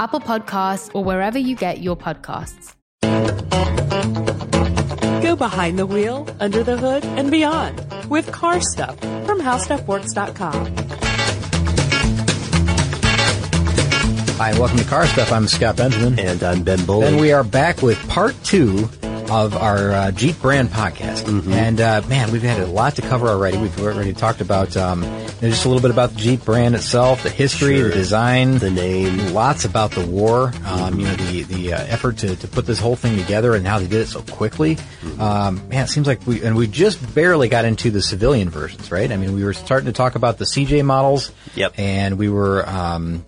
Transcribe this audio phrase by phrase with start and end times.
[0.00, 2.72] Apple Podcasts, or wherever you get your podcasts.
[5.22, 10.74] Go behind the wheel, under the hood, and beyond with car stuff from howstuffworks.com.
[14.38, 15.30] Hi, welcome to Car Stuff.
[15.32, 16.18] I'm Scott Benjamin.
[16.18, 17.08] And I'm Ben Bowling.
[17.08, 18.88] And we are back with part two
[19.30, 21.24] of our uh, Jeep brand podcast.
[21.24, 21.52] Mm-hmm.
[21.52, 23.58] And uh, man, we've had a lot to cover already.
[23.58, 25.04] We've already talked about um,
[25.40, 27.88] you know, just a little bit about the Jeep brand itself, the history, Sure.
[27.88, 29.32] the design, The name.
[29.32, 30.52] lots about the war.
[30.66, 33.66] Um, you know, the the uh, effort to, to put this whole thing together and
[33.66, 34.76] how they did it so quickly.
[34.76, 35.20] Mm-hmm.
[35.20, 38.90] Um, man, it seems like we and we just barely got into the civilian versions,
[38.92, 39.10] right?
[39.10, 41.32] I mean, we were starting to talk about the CJ models.
[41.54, 41.74] Yep.
[41.78, 42.68] And we were.
[42.68, 43.24] Um,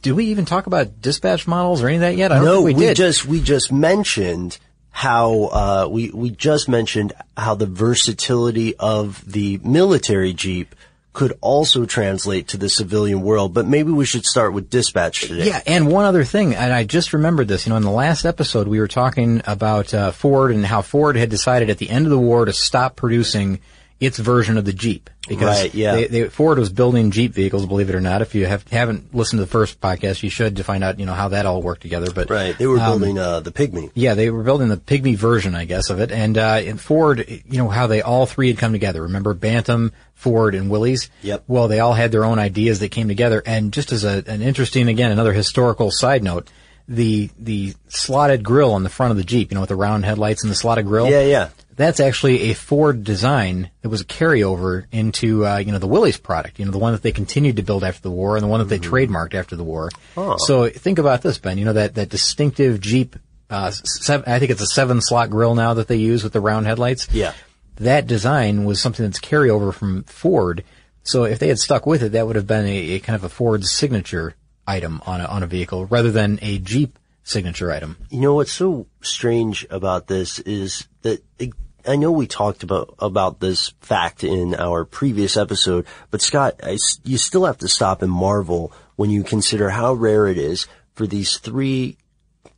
[0.00, 2.32] did we even talk about dispatch models or any of that yet?
[2.32, 2.96] I don't no, think we, we, did.
[2.96, 4.58] just we just mentioned
[4.90, 10.74] how uh, we we just mentioned how the versatility of the military Jeep
[11.12, 13.52] could also translate to the civilian world.
[13.52, 15.46] But maybe we should start with dispatch today.
[15.46, 17.66] Yeah, and one other thing, and I just remembered this.
[17.66, 21.16] You know, in the last episode, we were talking about uh, Ford and how Ford
[21.16, 23.60] had decided at the end of the war to stop producing
[24.02, 25.94] its version of the Jeep because Right, yeah.
[25.94, 27.64] they, they, Ford was building Jeep vehicles.
[27.66, 30.56] Believe it or not, if you have, haven't listened to the first podcast, you should
[30.56, 32.10] to find out you know how that all worked together.
[32.12, 32.58] But Right.
[32.58, 33.92] They were um, building uh, the Pygmy.
[33.94, 36.10] Yeah, they were building the Pygmy version, I guess, of it.
[36.10, 39.02] And, uh, and Ford, you know, how they all three had come together.
[39.02, 41.08] Remember Bantam, Ford, and Willys?
[41.22, 41.44] Yep.
[41.46, 43.40] Well, they all had their own ideas that came together.
[43.46, 46.50] And just as a, an interesting, again, another historical side note,
[46.88, 50.04] the, the slotted grill on the front of the Jeep, you know, with the round
[50.04, 51.08] headlights and the slotted grill.
[51.08, 51.48] Yeah, yeah.
[51.74, 56.18] That's actually a Ford design that was a carryover into, uh, you know, the Willys
[56.18, 58.48] product, you know, the one that they continued to build after the war and the
[58.48, 59.88] one that they trademarked after the war.
[60.16, 60.36] Oh.
[60.38, 63.16] So think about this, Ben, you know, that, that distinctive Jeep,
[63.48, 66.40] uh, seven, I think it's a seven slot grill now that they use with the
[66.40, 67.08] round headlights.
[67.12, 67.32] Yeah.
[67.76, 70.64] That design was something that's carryover from Ford.
[71.04, 73.24] So if they had stuck with it, that would have been a, a kind of
[73.24, 74.34] a Ford signature
[74.66, 77.96] item on a, on a vehicle rather than a Jeep signature item.
[78.10, 81.50] You know what's so strange about this is that it,
[81.86, 86.78] I know we talked about about this fact in our previous episode, but Scott, I
[87.04, 91.06] you still have to stop and marvel when you consider how rare it is for
[91.06, 91.96] these three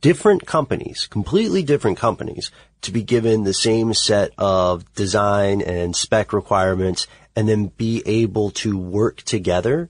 [0.01, 2.51] different companies, completely different companies,
[2.81, 8.51] to be given the same set of design and spec requirements and then be able
[8.51, 9.89] to work together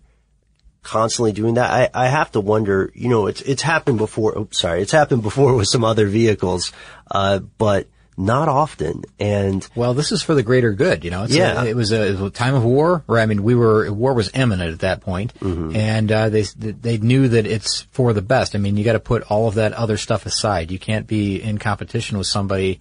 [0.86, 1.70] constantly doing that.
[1.72, 4.38] I, I have to wonder, you know, it's, it's happened before.
[4.38, 4.82] Oops, sorry.
[4.82, 6.72] It's happened before with some other vehicles,
[7.12, 7.88] uh, but
[8.18, 9.04] not often.
[9.20, 11.24] And Well, this is for the greater good, you know.
[11.24, 11.64] It's Yeah.
[11.64, 13.92] a, it was a, it was a time of war, where I mean, we were
[13.92, 18.22] war was imminent at that point, and uh, they they knew that it's for the
[18.22, 18.56] best.
[18.56, 20.72] I mean, you got to put all of that other stuff aside.
[20.72, 22.80] You can't be in competition with somebody,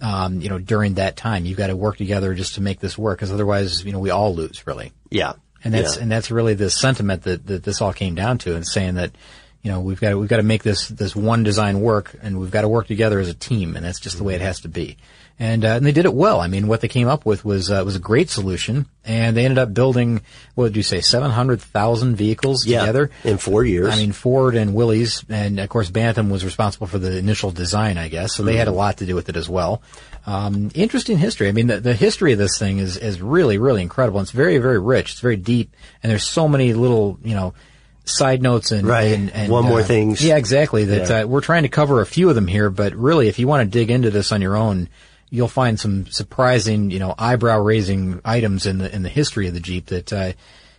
[0.00, 1.46] um, you know, during that time.
[1.46, 4.10] You've got to work together just to make this work, because otherwise, you know, we
[4.10, 4.92] all lose really.
[5.10, 5.32] yeah.
[5.66, 6.02] And that's yeah.
[6.02, 9.10] and that's really the sentiment that, that this all came down to, and saying that,
[9.62, 12.38] you know, we've got to, we've got to make this this one design work, and
[12.38, 14.60] we've got to work together as a team, and that's just the way it has
[14.60, 14.96] to be.
[15.38, 16.40] And uh, and they did it well.
[16.40, 19.44] I mean, what they came up with was uh, was a great solution, and they
[19.44, 20.22] ended up building
[20.54, 22.80] what did you say, seven hundred thousand vehicles yeah.
[22.80, 23.92] together in four years.
[23.92, 27.98] I mean, Ford and Willys, and of course Bantam was responsible for the initial design,
[27.98, 28.34] I guess.
[28.34, 29.82] So they had a lot to do with it as well.
[30.24, 31.48] Um, interesting history.
[31.48, 34.20] I mean, the, the history of this thing is is really really incredible.
[34.20, 35.12] It's very very rich.
[35.12, 37.52] It's very deep, and there's so many little you know
[38.06, 39.12] side notes and Right.
[39.12, 40.24] and, and One more uh, things.
[40.24, 40.84] Yeah, exactly.
[40.84, 41.20] That Yeah.
[41.20, 43.70] Uh, we're trying to cover a few of them here, but really, if you want
[43.70, 44.88] to dig into this on your own,
[45.30, 49.54] you'll find some surprising, you know, eyebrow raising items in the in the history of
[49.54, 50.32] the Jeep that uh,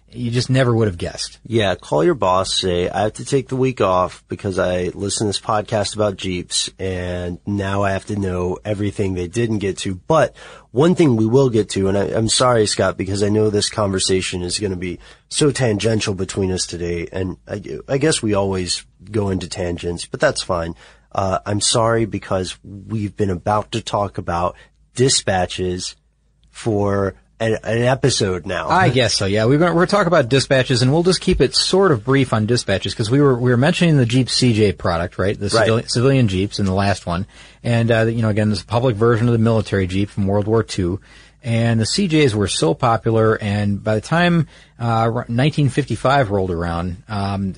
[0.10, 1.40] you just never would have guessed.
[1.46, 5.26] Yeah, call your boss, say, I have to take the week off because I listen
[5.26, 9.80] to this podcast about Jeeps and now I have to know everything they didn't get
[9.80, 9.96] to.
[9.96, 10.36] But
[10.72, 13.70] one thing we will get to, and I, I'm sorry, Scott, because I know this
[13.70, 15.00] conversation is going to be
[15.30, 17.10] so tangential between us today.
[17.12, 20.76] And I, I guess we always go into tangents, but that's fine.
[21.18, 24.56] Uh, I'm sorry because we've been about to talk about
[24.94, 25.96] dispatches
[26.52, 28.70] for an, an episode now.
[28.70, 29.26] I guess so.
[29.26, 32.34] Yeah, we're going we're talk about dispatches, and we'll just keep it sort of brief
[32.34, 35.38] on dispatches because we were we were mentioning the Jeep CJ product, right?
[35.38, 35.66] The Right.
[35.66, 37.26] civilian, civilian Jeeps in the last one,
[37.64, 40.28] and uh, you know, again, this is a public version of the military Jeep from
[40.28, 40.98] World War II.
[41.44, 44.48] And the CJs were so popular, and by the time
[44.80, 47.54] uh, 1955 rolled around, um,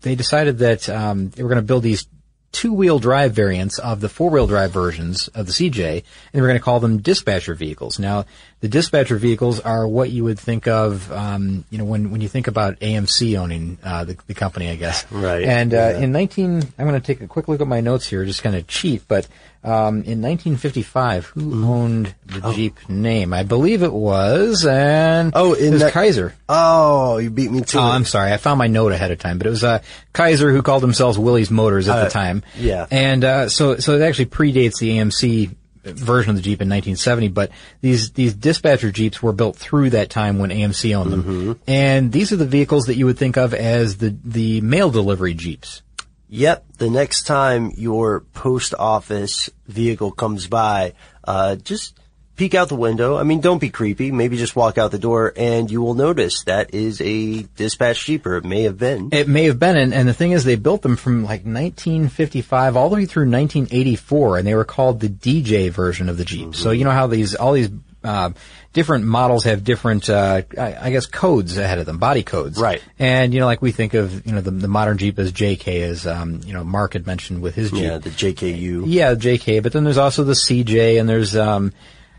[0.00, 2.06] they decided that um, they were going to build these
[2.52, 6.02] two-wheel drive variants of the four-wheel drive versions of the CJ,
[6.32, 7.98] and were going to call them dispatcher vehicles.
[7.98, 8.26] Now,
[8.60, 12.28] the dispatcher vehicles are what you would think of, um, you know, when when you
[12.28, 15.10] think about AMC owning uh, the, the company, I guess.
[15.10, 15.44] Right.
[15.44, 15.98] And uh, Yeah.
[16.00, 18.54] in 19, I'm going to take a quick look at my notes here, just kind
[18.56, 19.26] of cheat, but
[19.62, 21.64] um, in 1955, who Mm-hmm.
[21.64, 23.32] owned the Jeep name?
[23.34, 26.34] I believe it was, and Oh, in it was that- Kaiser.
[26.48, 27.90] Oh, you beat me to Oh, it.
[27.90, 28.32] I'm sorry.
[28.32, 29.80] I found my note ahead of time, but it was uh,
[30.14, 32.42] Kaiser who called themselves Willys Motors at Uh, the time.
[32.58, 32.86] yeah.
[32.90, 35.54] and uh, so so it actually predates the AMC
[35.84, 37.28] version of the Jeep in 1970.
[37.28, 37.50] But
[37.80, 41.52] these these dispatcher Jeeps were built through that time when AMC owned them, Mm-hmm.
[41.66, 45.34] and these are the vehicles that you would think of as the the mail delivery
[45.34, 45.82] Jeeps.
[46.28, 46.64] Yep.
[46.78, 50.92] The next time your post office vehicle comes by,
[51.24, 51.98] uh, just
[52.40, 53.18] peek out the window.
[53.18, 54.10] I mean, don't be creepy.
[54.10, 58.24] Maybe just walk out the door and you will notice that is a dispatch Jeep
[58.24, 59.10] or it may have been.
[59.12, 62.78] It may have been, and, and the thing is, they built them from like 1955
[62.78, 66.54] all the way through 1984, and they were called the DJ version of the Jeep.
[66.54, 67.68] So you know how these all these
[68.02, 68.30] uh,
[68.72, 72.58] different models have different, uh, I, I guess, codes ahead of them, body codes.
[72.58, 72.82] Right.
[72.98, 75.82] And you know, like we think of you know the, the modern Jeep as JK,
[75.82, 77.82] as um, you know Mark had mentioned with his Jeep.
[77.82, 78.84] Yeah, the JKU.
[78.86, 81.74] Yeah, JK, but then there's also the CJ and there's um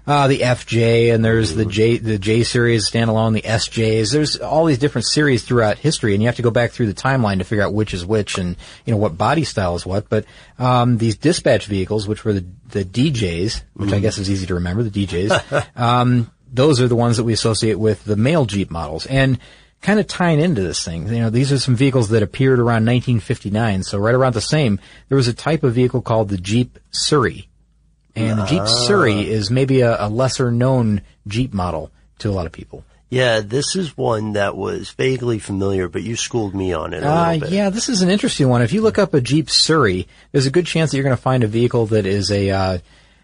[0.08, 4.12] uh the FJ and there's the J the J series standalone, the SJs.
[4.12, 6.94] There's all these different series throughout history and you have to go back through the
[6.94, 8.56] timeline to figure out which is which and
[8.86, 10.10] you know what body style is what.
[10.10, 10.26] But
[10.60, 14.56] um these dispatch vehicles, which were the the DJs, which I guess is easy to
[14.56, 18.70] remember, the DJs, um those are the ones that we associate with the mail Jeep
[18.70, 19.06] models.
[19.06, 19.40] And
[19.82, 21.08] kind of tying into this thing.
[21.08, 24.80] You know, these are some vehicles that appeared around 1959, so right around the same.
[25.10, 27.50] There was a type of vehicle called the Jeep Surrey,
[28.16, 32.46] and the Jeep Surrey is maybe a, a lesser known Jeep model to a lot
[32.46, 32.84] of people.
[33.10, 37.08] Yeah, this is one that was vaguely familiar, but you schooled me on it a
[37.10, 37.50] Uh, bit.
[37.50, 38.62] yeah, this is an interesting one.
[38.62, 41.22] If you look up a Jeep Surrey, there's a good chance that you're going to
[41.22, 42.50] find a vehicle that is a.
[42.50, 42.78] Uh,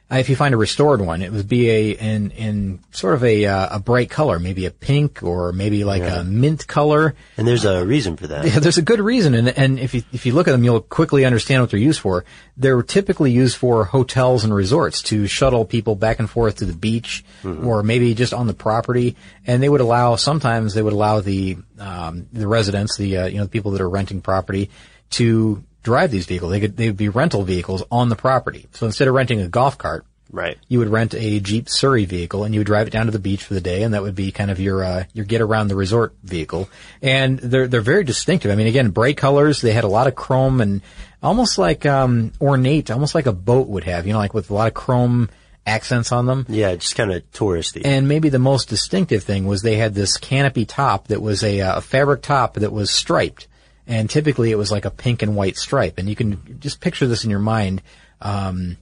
[0.09, 3.45] if you find a restored one, it would be a in in sort of a
[3.45, 7.13] uh, a bright color, maybe a pink or maybe like a mint color.
[7.35, 8.45] And there's a reason for that.
[8.45, 10.79] Yeah, there's a good reason, and and if you if you look at them, you'll
[10.79, 12.23] quickly understand what they're used for.
[12.55, 16.73] They're typically used for hotels and resorts to shuttle people back and forth to the
[16.73, 17.25] beach,
[17.65, 19.17] or maybe just on the property.
[19.45, 23.39] And they would allow sometimes they would allow the um, the residents, the uh, you
[23.39, 24.69] know the people that are renting property,
[25.11, 26.51] to drive these vehicles.
[26.51, 28.67] They could they would be rental vehicles on the property.
[28.73, 30.57] So instead of renting a golf cart, Right.
[30.67, 33.19] you would rent a Jeep Surrey vehicle and you would drive it down to the
[33.29, 35.69] beach for the day, and that would be kind of your uh, your get around
[35.69, 36.69] the resort vehicle.
[37.01, 38.51] And they're they're very distinctive.
[38.51, 39.61] I mean, again, bright colors.
[39.61, 40.81] They had a lot of chrome and
[41.23, 44.05] almost like um, ornate, almost like a boat would have.
[44.05, 45.29] You know, like with a lot of chrome
[45.65, 46.45] accents on them.
[46.49, 47.81] Yeah, just kind of touristy.
[47.85, 51.59] And maybe the most distinctive thing was they had this canopy top that was a,
[51.61, 53.47] uh, a fabric top that was striped.
[53.87, 55.97] And typically it was like a pink and white stripe.
[55.97, 57.81] And you can just picture this in your mind.
[58.21, 58.77] Um,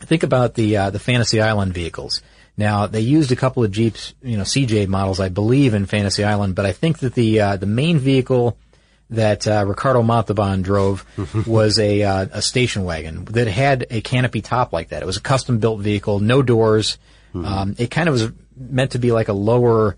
[0.00, 2.22] think about the, uh, the Fantasy Island vehicles.
[2.56, 6.24] Now, they used a couple of Jeeps, you know, CJ models, I believe, in Fantasy
[6.24, 8.58] Island, but I think that the, uh, the main vehicle
[9.10, 11.04] that uh, Ricardo Montalban drove
[11.46, 15.02] was a uh, a station wagon that had a canopy top like that.
[15.02, 16.98] It was a custom built vehicle, no doors.
[17.34, 19.96] Um, it kind of was meant to be like a lower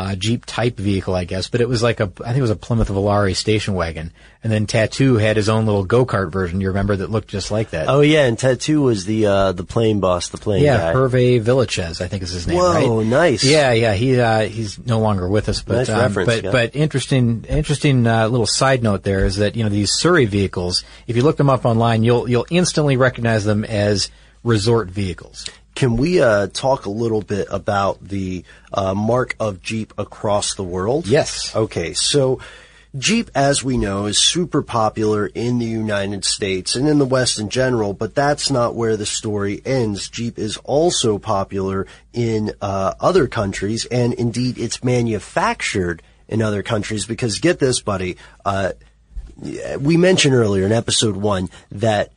[0.00, 2.50] uh, Jeep type vehicle, I guess, but it was like a I think it was
[2.50, 4.12] a Plymouth Volare station wagon.
[4.42, 6.62] And then Tattoo had his own little go kart version.
[6.62, 7.88] You remember that looked just like that.
[7.88, 10.94] oh yeah, and Tattoo was the uh, the plane boss, the plane yeah, guy.
[10.94, 12.56] Hervé Villechaize, I think is his name.
[12.56, 13.06] Whoa, right?
[13.06, 13.44] nice.
[13.44, 16.50] Yeah, yeah, he uh, he's no longer with us, but Nice um, reference, but yeah.
[16.52, 20.84] but interesting interesting uh, little side note there is that you know these Surrey vehicles,
[21.06, 24.10] if you look them up online, you'll you'll instantly recognize them as
[24.42, 25.46] resort vehicles.
[25.74, 30.64] Can we uh, talk a little bit about the uh, mark of Jeep across the
[30.64, 31.06] world?
[31.06, 31.54] Yes.
[31.54, 32.40] Okay, so
[32.98, 37.38] Jeep, as we know, is super popular in the United States and in the West
[37.38, 40.08] in general, but that's not where the story ends.
[40.08, 47.06] Jeep is also popular in uh, other countries, and indeed, it's manufactured in other countries.
[47.06, 48.72] Because get this, buddy, uh,
[49.78, 52.12] we mentioned earlier in episode one that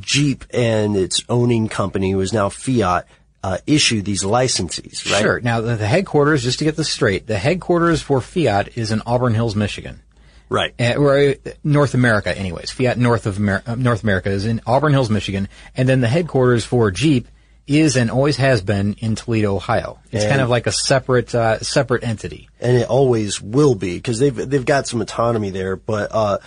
[0.00, 3.06] Jeep and its owning company, who is now Fiat,
[3.42, 5.22] uh, issue these licenses, right?
[5.22, 5.40] Sure.
[5.40, 9.02] Now, the, the headquarters, just to get this straight, the headquarters for Fiat is in
[9.06, 10.00] Auburn Hills, Michigan.
[10.48, 10.74] Right.
[10.80, 11.34] Uh, or uh,
[11.64, 12.70] North America, anyways.
[12.70, 16.08] Fiat North of Amer- uh, North America is in Auburn Hills, Michigan, and then the
[16.08, 17.26] headquarters for Jeep
[17.66, 19.98] is and always has been in Toledo, Ohio.
[20.12, 22.48] It's And- kind of like a separate uh, separate entity.
[22.60, 25.74] and it always will be because they've they've got some autonomy there.
[25.74, 26.38] But uh,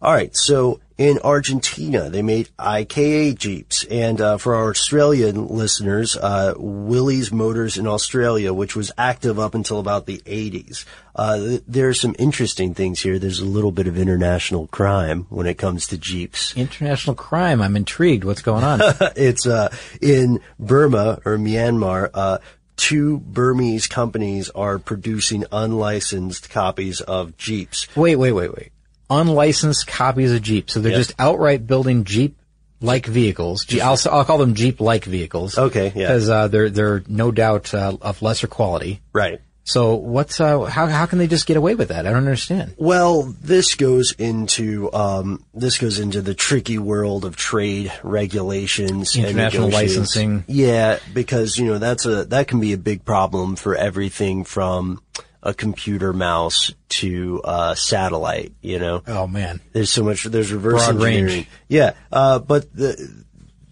[0.00, 6.16] all right, so in Argentina they made IKA Jeeps, and uh, for our Australian listeners,
[6.16, 10.84] uh, Willys Motors in Australia, which was active up until about the 80s.
[11.14, 13.18] Uh, th- there are some interesting things here.
[13.18, 16.56] There's a little bit of international crime when it comes to Jeeps.
[16.56, 17.60] International crime.
[17.60, 18.24] I'm intrigued.
[18.24, 18.80] What's going on?
[19.16, 22.10] it's uh, in Burma or Myanmar.
[22.14, 22.38] Uh,
[22.76, 27.94] two Burmese companies are producing unlicensed copies of Jeeps.
[27.96, 28.72] wait, wait, wait, wait.
[29.12, 30.70] Unlicensed copies of Jeep.
[30.70, 32.38] So they're just outright building Jeep
[32.80, 33.64] like vehicles.
[33.64, 35.56] Je- I'll, I'll call them Jeep like vehicles.
[35.58, 36.08] Okay, yeah.
[36.08, 39.00] Because uh, they're they're no doubt uh, of lesser quality.
[39.12, 39.40] Right.
[39.64, 42.04] So what's uh, how how can they just get away with that?
[42.04, 42.74] I don't understand.
[42.78, 49.26] Well, this goes into um, this goes into the tricky world of trade regulations, and
[49.26, 50.16] International negotiations.
[50.16, 50.44] licensing.
[50.48, 55.00] Yeah, because you know that's a that can be a big problem for everything from
[55.42, 58.52] a computer mouse to uh, satellite.
[58.62, 59.60] You know, Oh man.
[59.72, 60.24] there's so much.
[60.24, 61.16] There's reverse Broad range.
[61.18, 61.46] engineering.
[61.68, 63.24] Yeah, uh, but the,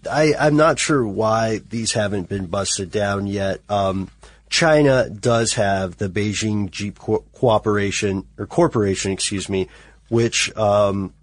[0.09, 3.61] I, I'm not sure why these haven't been busted down yet.
[3.69, 4.09] Um,
[4.49, 9.69] China does have the Beijing Jeep Co- Cooperation or Corporation, excuse me,
[10.09, 11.13] which um,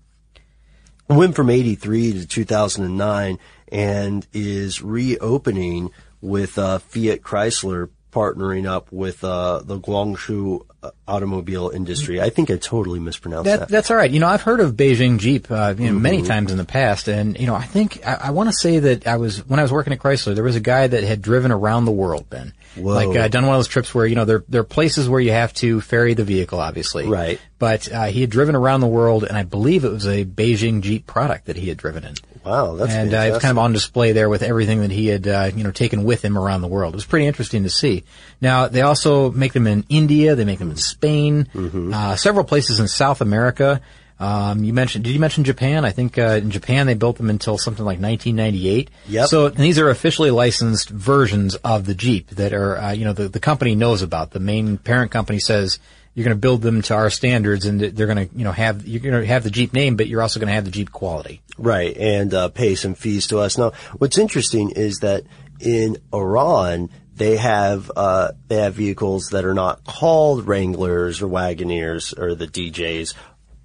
[1.08, 3.38] went from 83 to 2009
[3.70, 5.90] and is reopening
[6.22, 12.20] with uh, Fiat Chrysler partnering up with uh, the Guangzhou uh, automobile industry.
[12.20, 13.60] I think I totally mispronounced that.
[13.60, 14.10] That, that's all right.
[14.10, 16.02] You know, I've heard of Beijing Jeep, uh, you know, Mm-hmm.
[16.02, 18.78] many times in the past, and you know, I think I, I want to say
[18.78, 21.22] that I was when I was working at Chrysler, there was a guy that had
[21.22, 22.52] driven around the world, Ben.
[22.76, 22.94] Whoa.
[22.94, 25.20] Like uh, done one of those trips where you know there there are places where
[25.20, 27.06] you have to ferry the vehicle, obviously.
[27.08, 27.40] Right.
[27.58, 30.82] But uh, he had driven around the world, and I believe it was a Beijing
[30.82, 32.14] Jeep product that he had driven in.
[32.44, 33.42] Wow, that's and uh, it was fantastic.
[33.42, 36.24] kind of on display there with everything that he had, uh, you know, taken with
[36.24, 36.94] him around the world.
[36.94, 38.04] It was pretty interesting to see.
[38.40, 41.92] Now they also make them in India, they make them in Spain, Mm-hmm.
[41.92, 43.80] uh, several places in South America.
[44.20, 45.84] Um, you mentioned, did you mention Japan?
[45.84, 48.90] I think uh, in Japan they built them until something like 1998.
[49.06, 49.28] Yep.
[49.28, 53.28] So these are officially licensed versions of the Jeep that are, uh, you know, the,
[53.28, 54.32] the company knows about.
[54.32, 55.78] The main parent company says
[56.14, 58.84] you're going to build them to our standards, and they're going to, you know, have
[58.84, 60.90] you're going to have the Jeep name, but you're also going to have the Jeep
[60.90, 61.40] quality.
[61.56, 63.56] Right, and uh, pay some fees to us.
[63.56, 65.22] Now, what's interesting is that
[65.60, 72.16] in Iran, they have uh, they have vehicles that are not called Wranglers or Wagoneers
[72.18, 73.14] or the DJs,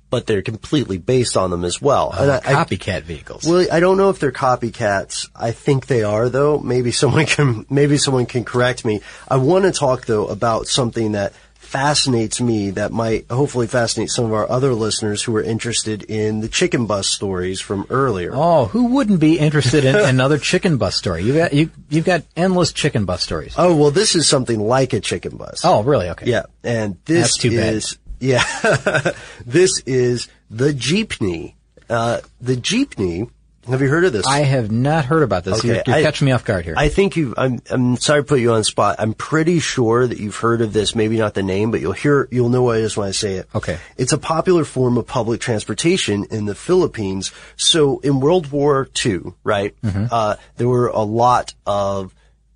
[0.09, 2.11] but they're completely based on them as well.
[2.17, 3.45] And I- I- copycat vehicles.
[3.47, 5.29] well, I don't know if they're copycats.
[5.35, 6.59] I think they are, though.
[6.59, 9.01] Maybe someone can maybe someone can correct me.
[9.27, 11.33] I want to talk though about something that
[11.73, 16.39] fascinates me that might hopefully fascinate some of our other listeners who are interested in
[16.39, 18.29] the chicken bus stories from earlier.
[18.31, 21.23] Oh, who wouldn't be interested in another chicken bus story?
[21.23, 23.55] You got you you've got endless chicken bus stories.
[23.57, 25.65] Oh well, this is something like a chicken bus.
[25.65, 26.09] Oh, really?
[26.09, 26.29] Okay.
[26.29, 27.73] yeah, and this That's too bad.
[27.73, 28.43] is yeah,
[29.43, 31.55] this is the jeepney.
[31.89, 33.31] Uh, the jeepney.
[33.67, 34.27] Have you heard of this?
[34.27, 35.63] I have not heard about this.
[35.63, 36.75] You're, you're I- catching me off guard here.
[36.77, 37.33] I think you.
[37.37, 37.61] I'm.
[37.69, 38.97] I'm sorry to put you on the spot.
[38.99, 40.95] I'm pretty sure that you've heard of this.
[40.95, 42.27] Maybe not the name, but you'll hear.
[42.31, 43.47] You'll know what it is when I say it.
[43.55, 43.77] Okay.
[43.97, 47.31] It's a popular form of public transportation in the Philippines.
[47.55, 49.79] So in World War II, right?
[49.81, 50.05] Mm-hmm.
[50.11, 52.13] Uh, there were a lot of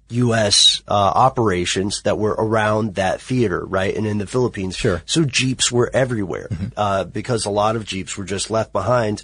[0.10, 0.84] U.S.
[0.88, 3.96] Uh, operations that were around that theater, right?
[3.96, 5.02] And in the Philippines, Sure.
[5.06, 9.24] So jeeps were everywhere uh, because a lot of jeeps were just left behind.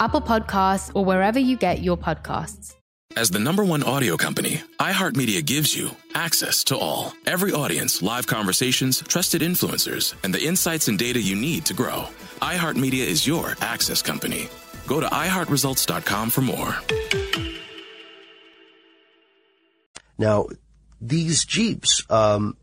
[0.00, 2.74] Apple Podcasts, or wherever you get your podcasts.
[3.16, 7.14] As the number one audio company, iHeartMedia gives you access to all.
[7.24, 12.08] Every audience, live conversations, trusted influencers, and the insights and data you need to grow.
[12.42, 14.50] iHeartMedia is your access company.
[14.86, 16.76] Go to iHeartResults.com for more.
[20.18, 20.48] Now,
[21.00, 22.58] these Jeeps, um,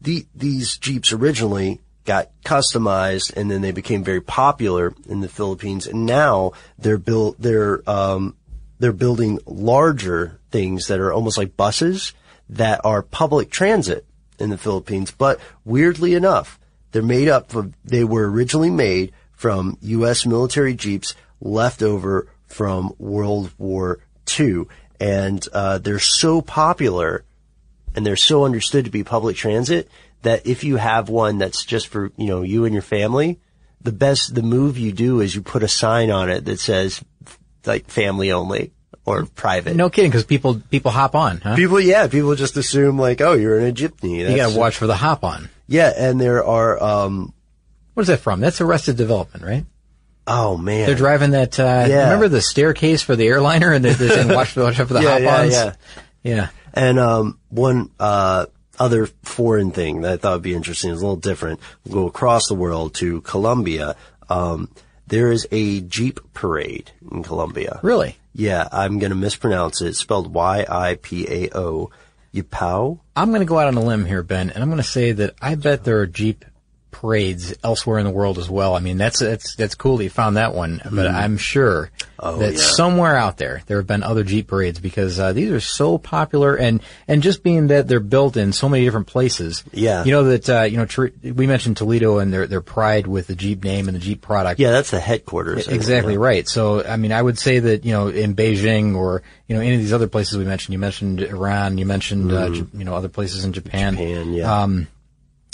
[0.00, 5.86] the, these Jeeps originally got customized and then they became very popular in the Philippines
[5.86, 8.36] and now they're built, they're, um,
[8.78, 12.12] they're building larger things that are almost like buses
[12.50, 14.04] that are public transit
[14.38, 15.10] in the Philippines.
[15.10, 16.58] But weirdly enough,
[16.92, 20.26] they're made up of, they were originally made from U.S.
[20.26, 23.98] military Jeeps left over from World War
[24.38, 24.64] II.
[25.00, 27.24] And, uh, they're so popular
[27.94, 29.88] and they're so understood to be public transit
[30.24, 33.40] that if you have one that's just for, you know, you and your family,
[33.80, 37.02] the best, the move you do is you put a sign on it that says
[37.64, 38.72] like family only
[39.06, 39.76] or private.
[39.76, 41.56] No kidding, because people people hop on, huh?
[41.56, 44.18] People, yeah, people just assume like, oh, you're in a jeepney.
[44.28, 45.48] you got to watch for the hop on.
[45.66, 47.32] Yeah, and there are, um,
[47.94, 48.40] What is that from?
[48.40, 49.64] That's Arrested Development, right?
[50.26, 51.60] oh man, They're driving that.
[51.60, 52.04] Uh, Yeah.
[52.04, 55.02] Remember the staircase for the airliner, and they're, they're saying watch, watch out for the
[55.02, 55.52] yeah, yeah, hop-ons.
[55.52, 55.72] yeah.
[56.22, 56.48] yeah.
[56.72, 58.46] And um, one uh,
[58.78, 61.60] other foreign thing that I thought would be interesting is a little different.
[61.84, 63.96] We'll go across the world to Colombia.
[64.28, 64.70] Um,
[65.06, 67.80] there is a Jeep parade in Colombia.
[67.82, 68.16] Really?
[68.34, 69.88] Yeah, I'm going to mispronounce it.
[69.88, 71.90] It's spelled Y-I-P-A-O.
[72.34, 72.98] Yapao?
[73.14, 75.12] I'm going to go out on a limb here, Ben, and I'm going to say
[75.12, 76.44] that I bet there are Jeep
[76.94, 78.74] parades elsewhere in the world as well.
[78.74, 81.14] I mean, that's that's that's cool that you found that one, but Mhm.
[81.14, 82.58] I'm sure Oh, that yeah.
[82.58, 86.54] somewhere out there there have been other Jeep parades because uh, these are so popular,
[86.54, 89.62] and and just being that they're built in so many different places.
[89.72, 90.04] Yeah.
[90.04, 93.26] you know that uh, you know Tor- we mentioned Toledo and their their pride with
[93.26, 94.60] the Jeep name and the Jeep product.
[94.60, 95.68] Yeah, that's the headquarters.
[95.68, 96.48] Exactly right.
[96.48, 99.74] So, I mean, I would say that, you know, in Beijing or, you know, any
[99.74, 102.54] of these other places we mentioned, you mentioned Iran, you mentioned, uh, Mhm.
[102.54, 103.94] J- you know, other places in Japan.
[103.94, 104.62] Japan, yeah.
[104.62, 104.86] Um,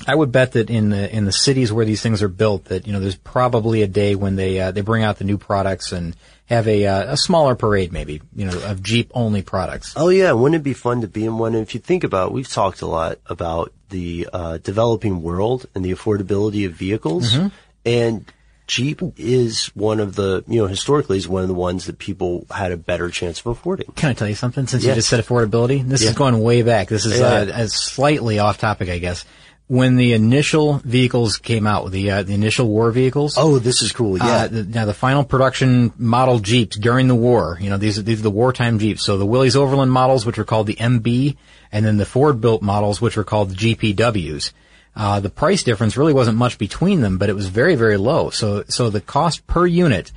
[0.07, 2.87] I would bet that in the, in the cities where these things are built that,
[2.87, 5.93] you know, there's probably a day when they, uh, they bring out the new products
[5.93, 9.93] and have a, uh, a smaller parade maybe, you know, of Jeep only products.
[9.97, 11.55] Oh yeah, wouldn't it be fun to be in one?
[11.55, 15.67] And if you think about, it, we've talked a lot about the uh, developing world
[15.75, 17.53] and the affordability of vehicles, Mhm.
[17.85, 18.25] and
[18.67, 22.47] Jeep is one of the, you know, historically is one of the ones that people
[22.53, 23.87] had a better chance of affording.
[23.97, 24.91] Can I tell you something since Yeah.
[24.91, 25.85] you just said affordability?
[25.87, 26.11] This Yeah.
[26.11, 26.89] is going way back.
[26.89, 27.27] This is Yeah.
[27.53, 29.25] uh, slightly off topic, I guess.
[29.71, 33.37] When the initial vehicles came out, the uh, the initial war vehicles.
[33.39, 34.19] Oh, this is cool.
[34.19, 34.25] Yeah.
[34.27, 37.57] Uh, the, now the final production model Jeeps during the war.
[37.61, 39.05] You know, these are these are the wartime Jeeps.
[39.05, 41.37] So the Willys Overland models, which were called the MB,
[41.71, 44.51] and then the Ford built models, which were called the GPWs.
[44.97, 48.31] Uh, the price difference really wasn't much between them, but it was very very low.
[48.31, 50.11] So so the cost per unit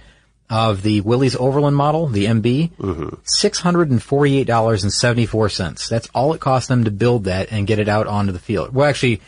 [0.49, 5.89] of the Willys Overland model, the MB, six hundred and forty-eight dollars and seventy-four cents.
[5.89, 8.73] That's all it cost them to build that and get it out onto the field.
[8.73, 9.21] Well, actually,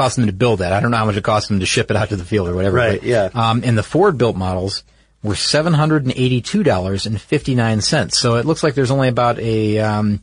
[0.00, 0.72] cost them to build that.
[0.72, 2.48] I don't know how much it cost them to ship it out to the field
[2.48, 2.76] or whatever.
[2.76, 3.30] Right, but, yeah.
[3.34, 4.82] Um, and the Ford built models
[5.22, 8.18] were seven hundred and eighty-two dollars and fifty-nine cents.
[8.18, 10.22] So it looks like there's only about a um,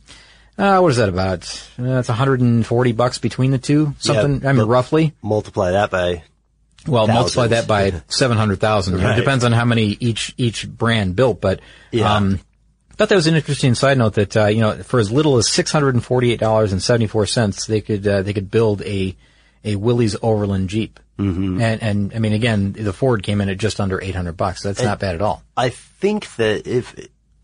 [0.58, 1.44] uh, what is that about?
[1.78, 4.40] Uh, it's 140 bucks between the two, something.
[4.42, 5.12] Yeah, I mean, roughly.
[5.22, 6.24] Multiply that by
[6.84, 8.96] Well, multiply that by 700,000.
[8.96, 11.60] You know, It depends on how many each, each brand built, but,
[11.92, 12.12] Yeah.
[12.12, 12.40] um,
[12.96, 15.46] thought that was an interesting side note that, uh, you know, for as little as
[15.46, 19.14] $648.74, they could, uh, they could build a,
[19.64, 21.00] a Willys Overland Jeep.
[21.18, 21.60] Mm-hmm.
[21.60, 24.62] And, and I mean, again, the Ford came in at just under 800 bucks.
[24.62, 25.42] That's And not bad at all.
[25.56, 26.94] I think that if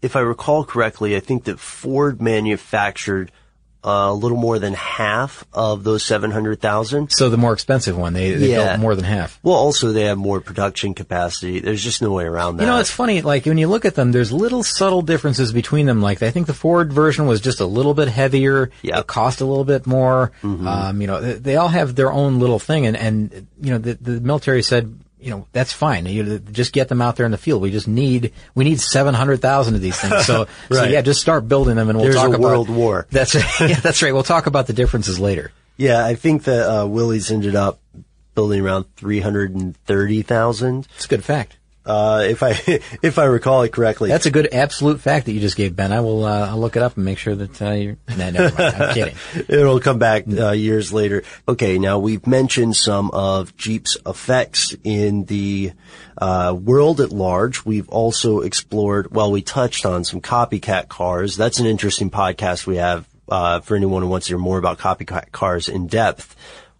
[0.00, 3.32] if I recall correctly, I think that Ford manufactured
[3.84, 7.10] uh, a little more than half of those seven hundred thousand.
[7.12, 8.68] So the more expensive one, they, they Yeah.
[8.68, 9.38] built more than half.
[9.42, 11.60] Well, also they have more production capacity.
[11.60, 12.62] There's just no way around that.
[12.64, 15.86] You know, it's funny, like when you look at them, there's little subtle differences between
[15.86, 16.00] them.
[16.00, 18.70] Like I think the Ford version was just a little bit heavier.
[18.82, 20.32] It cost a little bit more.
[20.42, 20.66] Mm-hmm.
[20.66, 23.78] Um, you know, they, they all have their own little thing and, and, you know,
[23.78, 26.04] the, the military said, you know, that's fine.
[26.04, 27.62] You just get them out there in the field.
[27.62, 30.26] We just need, we need 700,000 of these things.
[30.26, 32.40] So, so yeah, just start building them and we'll There's talk a about.
[32.42, 33.06] world war.
[33.10, 34.12] That's, yeah, that's right.
[34.12, 35.50] We'll talk about the differences later.
[35.78, 37.80] Yeah, I think that uh, Willys ended up
[38.34, 40.86] building around three hundred and thirty thousand.
[40.96, 41.56] It's a good fact.
[41.86, 42.50] Uh, if I
[43.02, 45.92] if I recall it correctly, That's a good absolute fact that you just gave, Ben.
[45.92, 48.56] I will, uh, I'll look it up and make sure that, uh, you're, no, never
[48.56, 48.76] mind.
[48.76, 49.14] I'm kidding.
[49.48, 51.22] It'll come back uh, years later.
[51.46, 55.72] Okay, now we've mentioned some of Jeep's effects in the
[56.16, 57.64] uh, world at large.
[57.64, 61.36] We've also explored, well, we touched on some copycat cars.
[61.36, 64.78] That's an interesting podcast we have uh, for anyone who wants to hear more about
[64.78, 66.34] copycat cars in depth.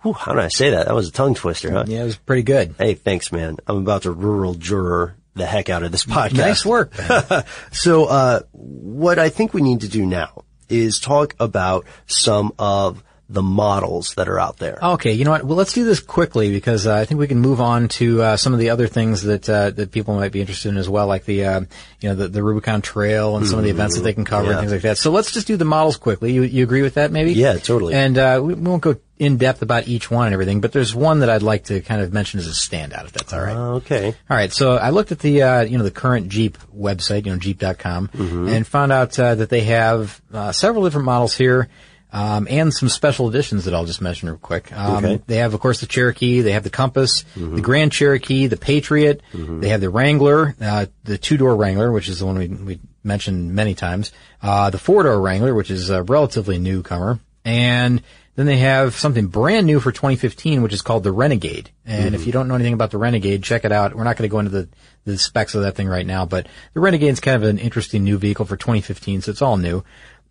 [0.05, 0.85] Whew, how did I say that?
[0.85, 1.85] That was a tongue twister, huh?
[1.87, 2.75] Yeah, it was pretty good.
[2.77, 3.57] Hey, thanks, man.
[3.67, 6.37] I'm about to rural juror the heck out of this podcast.
[6.37, 6.95] Nice work.
[7.73, 13.03] so, uh, what I think we need to do now is talk about some of
[13.35, 14.79] the models that are out there.
[14.83, 15.45] Okay, you know what?
[15.45, 18.37] Well, let's do this quickly because uh, I think we can move on to uh,
[18.39, 21.07] some of the other things that uh, that people might be interested in as well,
[21.07, 21.61] like the uh,
[22.01, 24.47] you know the, the Rubicon Trail and some of the events that they can cover
[24.47, 24.53] Yeah.
[24.53, 24.97] and things like that.
[24.99, 26.33] So let's just do the models quickly.
[26.33, 27.11] You you agree with that?
[27.13, 27.33] Maybe?
[27.35, 27.95] Yeah, totally.
[27.95, 30.93] And uh, we we won't go in depth about each one and everything, but there's
[30.93, 33.57] one that I'd like to kind of mention as a standout, if that's all right.
[33.77, 34.09] okay.
[34.29, 37.33] All right, so I looked at the uh, you know the current Jeep website, you
[37.33, 38.49] know Jeep.com, Mm-hmm.
[38.49, 41.69] and found out uh, that they have uh, several different models here,
[42.15, 44.73] um, and some special editions that I'll just mention real quick.
[44.73, 45.21] Um, Okay.
[45.27, 47.57] They have, of course, the Cherokee, they have the Compass, Mm-hmm.
[47.57, 52.09] the Grand Cherokee, the Patriot, they have the Wrangler, uh, the two door Wrangler, which
[52.09, 55.91] is the one we we mentioned many times, uh, the four door Wrangler, which is
[55.91, 58.01] a relatively newcomer, and
[58.37, 61.71] then they have something brand new for 2015, which is called the Renegade.
[61.87, 63.95] And if you don't know anything about the Renegade, check it out.
[63.95, 64.69] We're not going to go into the,
[65.05, 68.03] the specs of that thing right now, but the Renegade is kind of an interesting
[68.03, 69.85] new vehicle for 2015, so it's all new.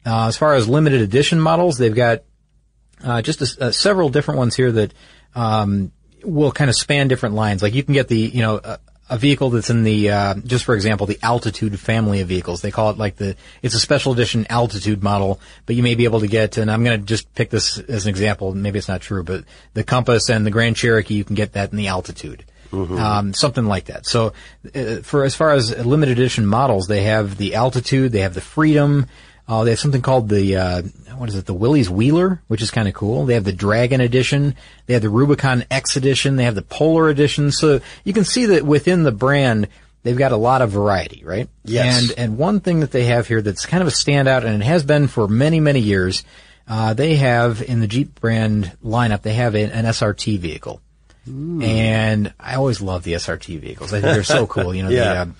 [0.05, 2.23] Uh, as far as limited edition models, they've got
[3.03, 4.93] uh, just a, uh, several different ones here that
[5.35, 5.91] um,
[6.23, 7.61] will kind of span different lines.
[7.61, 10.65] Like you can get the, you know, a, a vehicle that's in the, uh, just
[10.65, 12.61] for example, the Altitude family of vehicles.
[12.61, 16.05] They call it like the, it's a special edition Altitude model, but you may be
[16.05, 18.53] able to get, and I'm going to just pick this as an example.
[18.55, 21.71] Maybe it's not true, but the Compass and the Grand Cherokee, you can get that
[21.71, 22.45] in the Altitude.
[22.97, 24.07] Um, something like that.
[24.07, 24.33] So,
[24.73, 28.41] uh, for as far as limited edition models, they have the Altitude, they have the
[28.41, 29.05] Freedom,
[29.47, 30.81] uh, they have something called the, uh,
[31.17, 33.25] what is it, the Willys Wheeler, which is kind of cool.
[33.25, 34.55] They have the Dragon Edition.
[34.85, 36.35] They have the Rubicon X Edition.
[36.37, 37.51] They have the Polar Edition.
[37.51, 39.67] So you can see that within the brand,
[40.03, 41.49] they've got a lot of variety, right?
[41.65, 42.01] Yes.
[42.09, 44.65] And, and one thing that they have here that's kind of a standout, and it
[44.65, 46.23] has been for many, many years,
[46.67, 50.81] uh, they have in the Jeep brand lineup, they have an, an SRT vehicle.
[51.25, 53.93] And I always love the SRT vehicles.
[53.93, 54.75] I think they're so cool.
[54.75, 55.13] You know, Yeah.
[55.13, 55.33] the, uh,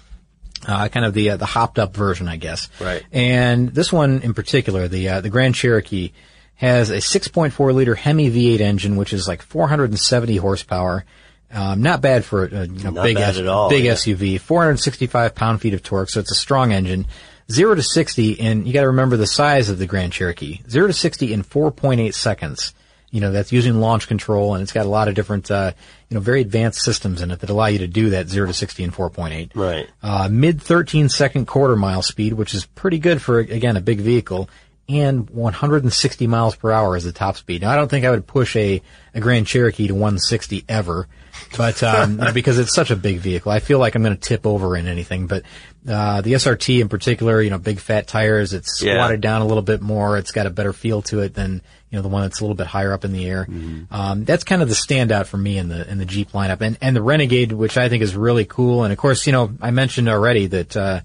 [0.67, 2.69] uh, kind of the uh, the hopped up version, I guess.
[2.79, 3.03] Right.
[3.11, 6.11] And this one in particular, the uh, the Grand Cherokee,
[6.55, 11.03] has a 6.4 liter Hemi V8 engine, which is like 470 horsepower.
[11.51, 13.93] Um, not bad for a, you know, Not big bad S- at all, big yeah.
[13.93, 14.39] SUV.
[14.39, 17.05] 465 pound feet of torque, so it's a strong engine.
[17.51, 20.61] Zero to 60, and you got to remember the size of the Grand Cherokee.
[20.69, 22.73] Zero to 60 in 4.8 seconds.
[23.13, 25.73] You know, that's using launch control, and it's got a lot of different, uh,
[26.09, 28.53] you know, very advanced systems in it that allow you to do that 0 to
[28.53, 29.51] 60 in 4.8.
[29.53, 29.87] Right.
[30.01, 33.99] Uh, mid 13 second quarter mile speed, which is pretty good for, again, a big
[33.99, 34.49] vehicle,
[34.89, 37.61] and 160 miles per hour is the top speed.
[37.61, 38.81] Now, I don't think I would push a,
[39.13, 41.07] a Grand Cherokee to 160 ever,
[41.55, 43.51] but, um, because it's such a big vehicle.
[43.51, 45.43] I feel like I'm going to tip over in anything, but,
[45.87, 48.95] uh, the SRT in particular, you know, big fat tires, it's Yeah.
[48.95, 50.17] squatted down a little bit more.
[50.17, 51.61] It's got a better feel to it than,
[51.93, 53.47] you know, the one that's a little bit higher up in the air.
[53.91, 56.75] Um, that's kind of the standout for me in the, in the Jeep lineup and,
[56.81, 58.83] and the Renegade, which I think is really cool.
[58.83, 61.01] And of course, you know, I mentioned already that, uh,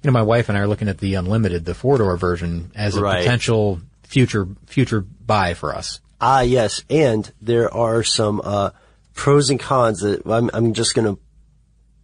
[0.00, 2.70] you know, my wife and I are looking at the Unlimited, the four door version
[2.76, 3.18] as a Right.
[3.18, 6.00] potential future, future buy for us.
[6.20, 8.70] Ah, yes, and there are some uh,
[9.14, 11.20] pros and cons that I'm, I'm just going to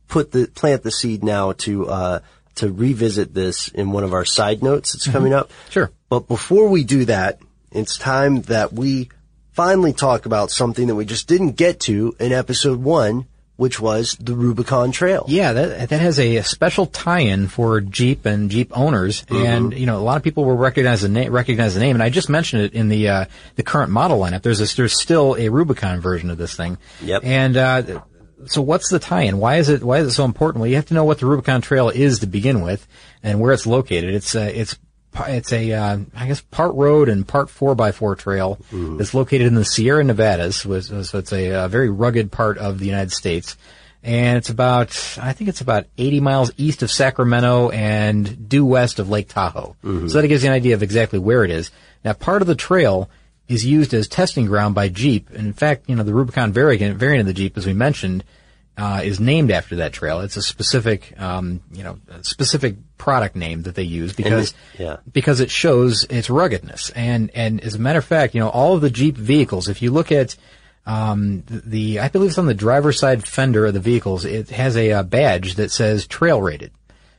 [0.08, 2.18] put the plant the seed now to uh,
[2.56, 5.50] to revisit this in one of our side notes that's coming up.
[5.70, 5.90] Sure.
[6.08, 7.38] But before we do that,
[7.74, 9.10] it's time that we
[9.52, 14.16] finally talk about something that we just didn't get to in episode one, which was
[14.20, 15.24] the Rubicon Trail.
[15.28, 19.46] Yeah, that that has a, special tie-in for Jeep and Jeep owners, mm-hmm.
[19.46, 21.32] and you know a lot of people will recognize the name.
[21.32, 24.42] Recognize the name, and I just mentioned it in the uh, the current model lineup.
[24.42, 26.78] There's a, there's still a Rubicon version of this thing.
[27.02, 27.22] Yep.
[27.24, 28.00] And uh,
[28.46, 29.38] so, what's the tie-in?
[29.38, 30.60] Why is it why is it so important?
[30.60, 32.86] Well, you have to know what the Rubicon Trail is to begin with,
[33.22, 34.14] and where it's located.
[34.14, 34.76] It's uh, it's
[35.20, 38.98] it's a uh, I guess part road and part four by four trail mm.
[38.98, 40.56] that's located in the Sierra Nevadas.
[40.56, 40.72] So
[41.18, 43.56] it's a, a, very rugged part of the United States,
[44.02, 48.98] and it's about I think it's about 80 miles east of Sacramento and due west
[48.98, 49.76] of Lake Tahoe.
[49.84, 50.08] Mm-hmm.
[50.08, 51.70] So that gives you an idea of exactly where it is.
[52.04, 53.08] Now, part of the trail
[53.48, 56.98] is used as testing ground by Jeep, and in fact, you know the Rubicon variant
[56.98, 58.24] variant of the Jeep, as we mentioned
[58.76, 60.20] uh, is named after that trail.
[60.20, 64.96] It's a specific, um, you know, specific product name that they use because yeah.
[65.10, 66.90] because it shows its ruggedness.
[66.90, 69.82] And and as a matter of fact, you know, all of the Jeep vehicles, if
[69.82, 70.36] you look at
[70.86, 74.76] um, the, I believe it's on the driver's side fender of the vehicles, it has
[74.76, 76.72] a, a badge that says trail rated.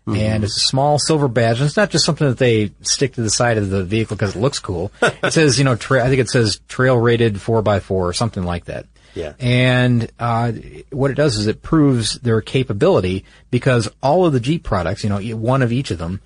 [0.06, 0.20] Mm-hmm.
[0.20, 1.60] And it's a small silver badge.
[1.60, 4.36] And it's not just something that they stick to the side of the vehicle because
[4.36, 4.92] it looks cool.
[5.02, 8.66] it says, you know, tra- I think it says trail rated 4x4 or something like
[8.66, 8.86] that.
[9.16, 9.34] Yeah.
[9.40, 10.52] And uh,
[10.92, 15.10] what it does is it proves their capability because all of the Jeep products, you
[15.10, 16.22] know, one of each of them,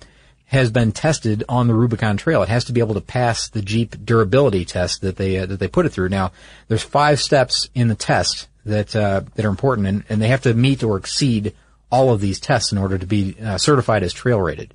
[0.46, 2.42] has been tested on the Rubicon Trail.
[2.42, 5.60] It has to be able to pass the Jeep durability test that they uh, that
[5.60, 6.08] they put it through.
[6.08, 6.32] Now,
[6.66, 10.42] there's five steps in the test that uh, that are important, and, and they have
[10.42, 11.54] to meet or exceed
[11.90, 14.74] all of these tests in order to be uh, certified as trail rated.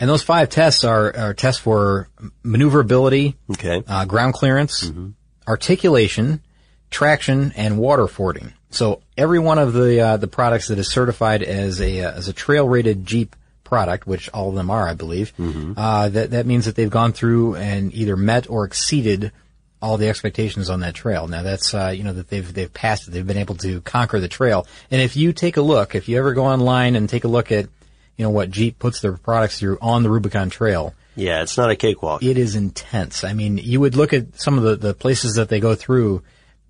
[0.00, 2.08] And those five tests are, are tests for
[2.42, 3.82] maneuverability, okay.
[3.86, 5.10] Uh, ground clearance, mm-hmm.
[5.46, 6.42] articulation,
[6.90, 8.52] traction, and water fording.
[8.70, 12.28] So every one of the uh, the products that is certified as a uh, as
[12.28, 15.72] a trail rated Jeep product, which all of them are, I believe, mm-hmm.
[15.76, 19.32] uh, that that means that they've gone through and either met or exceeded
[19.80, 21.28] all the expectations on that trail.
[21.28, 23.12] Now that's uh, you know that they've they've passed it.
[23.12, 24.66] They've been able to conquer the trail.
[24.90, 27.52] And if you take a look, if you ever go online and take a look
[27.52, 27.68] at
[28.16, 30.94] you know what Jeep puts their products through on the Rubicon Trail.
[31.16, 32.22] Yeah, it's not a cakewalk.
[32.22, 33.22] It is intense.
[33.22, 36.22] I mean, you would look at some of the, the places that they go through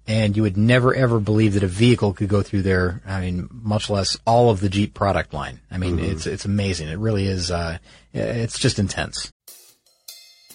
[0.07, 3.03] and you would never ever believe that a vehicle could go through there.
[3.07, 5.61] I mean, much less all of the Jeep product line.
[5.71, 6.13] I mean, mm-hmm.
[6.13, 6.89] it's it's amazing.
[6.89, 7.51] It really is.
[7.51, 7.79] Uh,
[8.13, 9.31] it's just intense.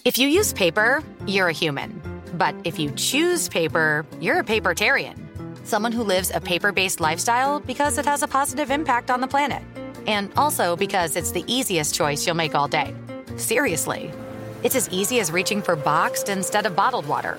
[0.04, 2.00] If you use paper, you're a human.
[2.34, 5.16] But if you choose paper, you're a papertarian.
[5.66, 9.62] Someone who lives a paper-based lifestyle because it has a positive impact on the planet,
[10.06, 12.94] and also because it's the easiest choice you'll make all day.
[13.36, 14.10] Seriously,
[14.62, 17.38] it's as easy as reaching for boxed instead of bottled water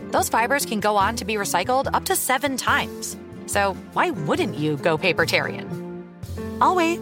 [0.11, 3.17] those fibers can go on to be recycled up to seven times.
[3.45, 5.67] So why wouldn't you go papertarian?
[6.61, 6.99] I'll wait.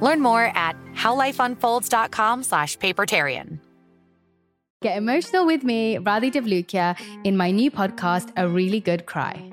[0.00, 3.58] Learn more at howlifeunfolds.com slash papertarian.
[4.82, 9.52] Get emotional with me, Radhi Devlukia, in my new podcast, A Really Good Cry.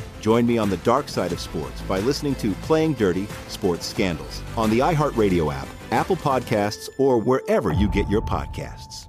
[0.21, 4.41] Join me on the dark side of sports by listening to Playing Dirty Sports Scandals
[4.55, 9.07] on the iHeartRadio app, Apple Podcasts, or wherever you get your podcasts.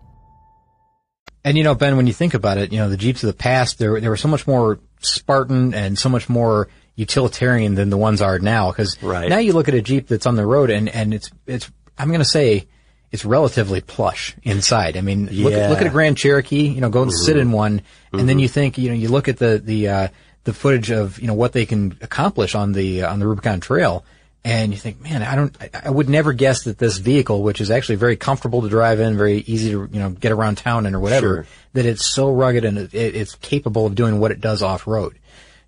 [1.45, 3.35] And you know, Ben, when you think about it, you know, the Jeeps of the
[3.37, 7.91] past, they were, they were so much more Spartan and so much more utilitarian than
[7.91, 8.71] the ones are now.
[8.71, 9.29] Because Right.
[9.29, 12.09] now you look at a Jeep that's on the road and, and it's, it's, I'm
[12.09, 12.69] going to say
[13.11, 14.97] it's relatively plush inside.
[14.97, 15.59] I mean, look, Yeah.
[15.65, 17.41] at, look at a Grand Cherokee, you know, go and sit Mhm.
[17.41, 17.83] in one
[18.15, 20.09] and then you think, you know, you look at the, the, uh,
[20.45, 24.05] the footage of, you know, what they can accomplish on the, on the Rubicon Trail.
[24.45, 27.61] And you think, man, I don't, I, I would never guess that this vehicle, which
[27.61, 30.85] is actually very comfortable to drive in, very easy to, you know, get around town
[30.87, 31.47] in or whatever, Sure.
[31.75, 35.17] that it's so rugged and it, it's capable of doing what it does off road.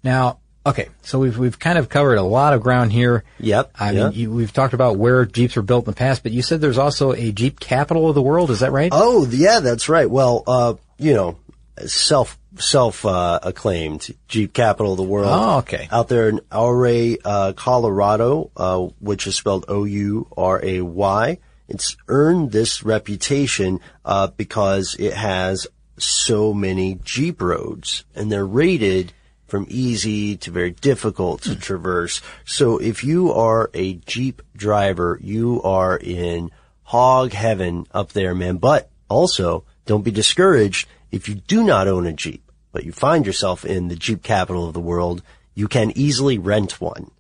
[0.02, 3.22] Now, okay, so we've we've kind of covered a lot of ground here.
[3.38, 3.70] Yep.
[3.78, 4.10] I yep.
[4.10, 6.60] mean, you, we've talked about where Jeeps were built in the past, but you said
[6.60, 8.50] there's also a Jeep capital of the world.
[8.50, 8.90] Is that right?
[8.92, 10.10] Oh, yeah, that's right.
[10.10, 11.38] Well, uh, you know,
[11.86, 15.28] self self uh, acclaimed Jeep capital of the world.
[15.30, 15.88] Oh, okay.
[15.90, 21.38] Out there in Ouray, uh, Colorado, uh, which is spelled O U R A Y.
[21.68, 29.12] It's earned this reputation uh, because it has so many Jeep roads, and they're rated
[29.46, 32.20] from easy to very difficult to traverse.
[32.44, 36.50] So if you are a Jeep driver, you are in
[36.82, 38.58] hog heaven up there, man.
[38.58, 43.24] But also, don't be discouraged if you do not own a Jeep, but you find
[43.26, 45.22] yourself in the Jeep capital of the world,
[45.54, 47.10] you can easily rent one.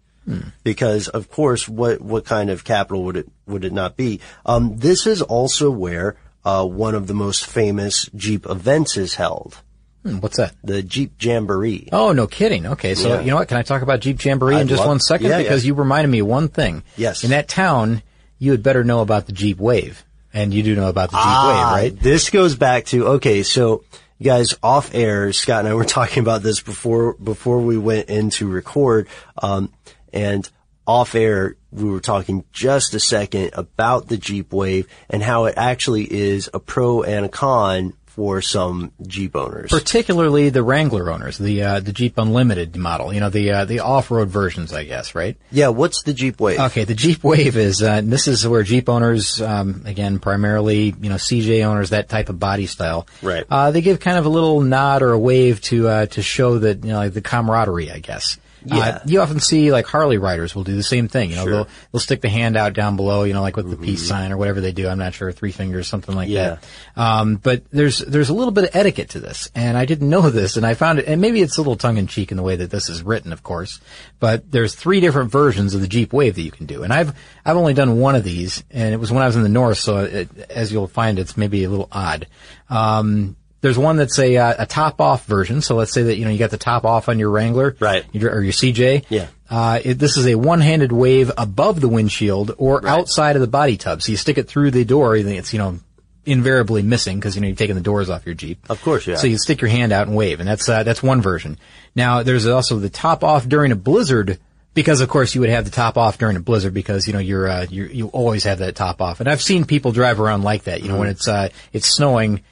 [0.62, 4.20] Because of course, what, what kind of capital would it, would it not be?
[4.46, 9.60] Um, this is also where, uh, one of the most famous Jeep events is held.
[10.02, 10.54] Hmm, what's that?
[10.64, 11.90] The Jeep Jamboree.
[11.92, 12.66] Oh, no kidding.
[12.66, 13.20] Okay, so Yeah.
[13.20, 13.48] you know what?
[13.48, 15.26] Can I talk about Jeep Jamboree in I'd just love- one second?
[15.28, 15.68] yeah, because yeah.
[15.68, 16.82] you reminded me of one thing.
[16.96, 17.22] Yes.
[17.24, 18.02] In that town,
[18.38, 20.04] you had better know about the Jeep Wave,
[20.34, 22.02] and you do know about the Jeep Ah, Wave, right?
[22.02, 23.84] This goes back to okay, so
[24.18, 28.10] you guys off air, Scott and I were talking about this before before we went
[28.10, 29.08] in to record,
[29.40, 29.72] um,
[30.12, 30.48] and
[30.86, 35.54] off air we were talking just a second about the Jeep Wave and how it
[35.56, 39.70] actually is a pro and a con for some Jeep owners.
[39.70, 43.80] Particularly the Wrangler owners, the uh, the Jeep Unlimited model, you know, the uh, the
[43.80, 45.36] off-road versions, I guess, right?
[45.50, 46.60] Yeah, what's the Jeep Wave?
[46.60, 50.94] Okay, the Jeep Wave is, uh, and this is where Jeep owners, um, again, primarily,
[51.00, 53.08] you know, CJ owners, that type of body style.
[53.20, 53.44] Right.
[53.50, 56.58] Uh, they give kind of a little nod or a wave to, uh, to show
[56.58, 58.38] that, you know, like the camaraderie, I guess.
[58.66, 58.76] Yeah.
[58.78, 61.30] Uh, you often see like Harley riders will do the same thing.
[61.30, 61.52] You know, Sure.
[61.52, 61.70] Mm-hmm.
[61.70, 64.32] they'll, they'll stick the hand out down below, you know, like with the peace sign
[64.32, 64.88] or whatever they do.
[64.88, 66.56] I'm not sure, three fingers, something like Yeah.
[66.94, 67.00] that.
[67.00, 69.50] Um, but there's, there's a little bit of etiquette to this.
[69.54, 71.98] And I didn't know this and I found it, and maybe it's a little tongue
[71.98, 73.80] in cheek in the way that this is written, of course.
[74.20, 76.82] But there's three different versions of the Jeep Wave that you can do.
[76.84, 77.12] And I've,
[77.44, 79.78] I've only done one of these and it was when I was in the north.
[79.78, 82.26] So it, as you'll find, it's maybe a little odd.
[82.70, 85.62] Um, there's one that's a, uh, a top off version.
[85.62, 87.74] So let's say that, you know, you got the top off on your Wrangler.
[87.80, 88.04] Right.
[88.14, 89.06] Or your CJ.
[89.08, 89.28] Yeah.
[89.48, 93.78] Uh, it, this is a one-handed wave above the windshield or outside of the body
[93.78, 94.02] tub.
[94.02, 95.78] So you stick it through the door, and it's, you know,
[96.26, 98.58] invariably missing because, you know, you're taking the doors off your Jeep.
[98.68, 99.16] Of course, yeah.
[99.16, 101.56] So you stick your hand out and wave, and that's, uh, that's one version.
[101.94, 104.40] Now, there's also the top off during a blizzard,
[104.74, 107.18] because of course you would have the top off during a blizzard because, you know,
[107.18, 109.20] you're, uh, you you always have that top off.
[109.20, 112.42] And I've seen people drive around like that, you know, when it's, uh, it's snowing,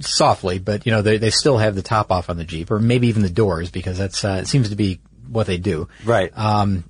[0.00, 2.78] softly, but you know they they still have the top off on the Jeep, or
[2.78, 5.88] maybe even the doors, because that's uh, it seems to be what they do.
[6.04, 6.36] Right.
[6.36, 6.84] Um,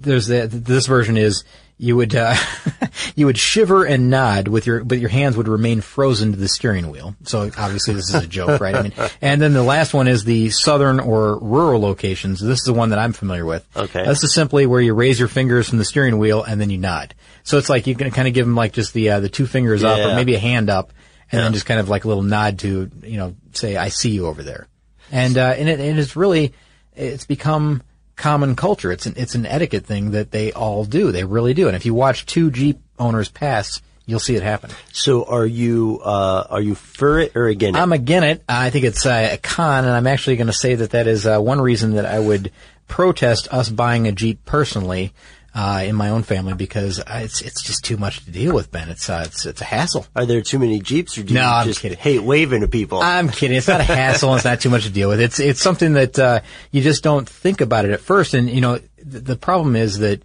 [0.00, 1.44] there's the, this version is
[1.78, 2.36] you would uh,
[3.16, 6.48] you would shiver and nod with your but your hands would remain frozen to the
[6.48, 7.16] steering wheel.
[7.24, 8.74] So obviously this is a joke, right?
[8.74, 12.40] I mean, and then the last one is the southern or rural locations.
[12.40, 13.66] This is the one that I'm familiar with.
[13.76, 14.04] Okay.
[14.04, 16.78] This is simply where you raise your fingers from the steering wheel and then you
[16.78, 17.14] nod.
[17.42, 19.46] So it's like you can kind of give them like just the uh, the two
[19.46, 20.92] fingers up or maybe a hand up,
[21.32, 21.44] and Yeah.
[21.44, 24.26] then just kind of like a little nod to you know say I see you
[24.26, 24.68] over there,
[25.10, 26.52] and uh, and it, it is really
[26.94, 27.82] it's become
[28.16, 28.92] common culture.
[28.92, 31.10] It's an it's an etiquette thing that they all do.
[31.12, 31.66] They really do.
[31.66, 34.70] And if you watch two Jeep owners pass, you'll see it happen.
[34.92, 37.82] So are you uh, are you for it or against it?
[37.82, 38.44] I'm against it.
[38.48, 41.26] I think it's uh, a con, and I'm actually going to say that that is
[41.26, 42.52] uh, one reason that I would
[42.88, 45.12] protest us buying a Jeep personally.
[45.54, 48.70] Uh, in my own family because uh, it's it's just too much to deal with,
[48.72, 48.88] Ben.
[48.88, 50.06] It's uh, it's it's a hassle.
[50.16, 51.98] Are there too many Jeeps, or do No, you I'm just kidding.
[51.98, 53.00] hate waving to people?
[53.02, 53.58] I'm kidding.
[53.58, 54.34] It's not a hassle.
[54.34, 55.20] it's not too much to deal with.
[55.20, 58.32] It's it's something that uh, you just don't think about it at first.
[58.32, 58.88] And you know, th-
[59.24, 60.22] the problem is that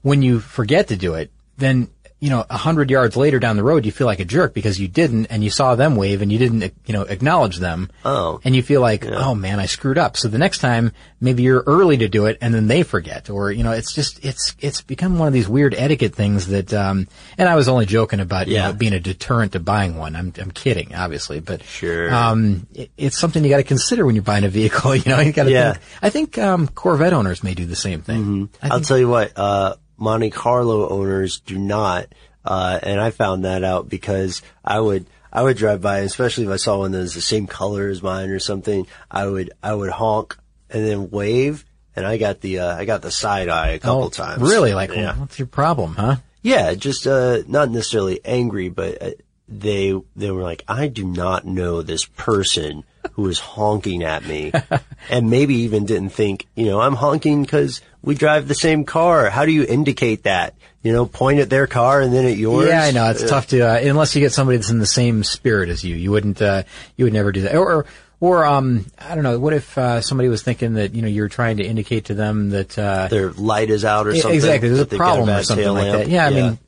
[0.00, 1.88] when you forget to do it, then
[2.22, 4.78] you know, a hundred yards later down the road, you feel like a jerk because
[4.78, 7.90] you didn't, and you saw them wave, and you didn't, you know, acknowledge them.
[8.04, 8.40] Oh.
[8.44, 10.16] And you feel like, oh man, I screwed up.
[10.16, 13.50] So the next time, maybe you're early to do it, and then they forget, or
[13.50, 16.72] you know, it's just it's it's become one of these weird etiquette things that.
[16.72, 20.14] um And I was only joking about you know, being a deterrent to buying one.
[20.14, 22.14] I'm I'm kidding, obviously, but Sure.
[22.14, 24.94] um, it, it's something you got to consider when you're buying a vehicle.
[25.02, 25.72] You know, you got to Yeah.
[25.72, 25.84] think.
[26.02, 28.48] I think um, Corvette owners may do the same thing.
[28.62, 32.06] I I'll tell you what, uh, Monte Carlo owners do not,
[32.44, 36.50] uh, and I found that out because I would, I would drive by, especially if
[36.50, 38.86] I saw one that was the same color as mine or something.
[39.10, 40.36] I would I would honk
[40.68, 44.04] and then wave, and I got the uh, I got the side eye a couple
[44.04, 44.42] Oh, times.
[44.42, 44.74] Really?
[44.74, 46.16] Like, yeah, what's your problem, huh?
[46.42, 49.10] yeah, just uh, not necessarily angry, but uh,
[49.48, 52.82] they they were like, I do not know this person
[53.12, 54.52] who is honking at me,
[55.10, 59.30] and maybe even didn't think, you know, I'm honking because we drive the same car.
[59.30, 60.54] How do you indicate that?
[60.82, 62.66] You know, point at their car and then at yours.
[62.68, 64.86] Yeah, I know it's Uh, tough to uh, unless you get somebody that's in the
[64.86, 65.94] same spirit as you.
[65.94, 66.42] You wouldn't.
[66.42, 66.64] Uh,
[66.96, 67.54] you would never do that.
[67.54, 67.86] Or,
[68.18, 69.38] or, um, I don't know.
[69.38, 72.50] What if uh, somebody was thinking that you know you're trying to indicate to them
[72.50, 74.34] that uh, their light is out or something.
[74.34, 74.68] Exactly.
[74.70, 75.98] There's a problem or something like lamp.
[75.98, 76.08] that.
[76.08, 76.58] Yeah, I mean,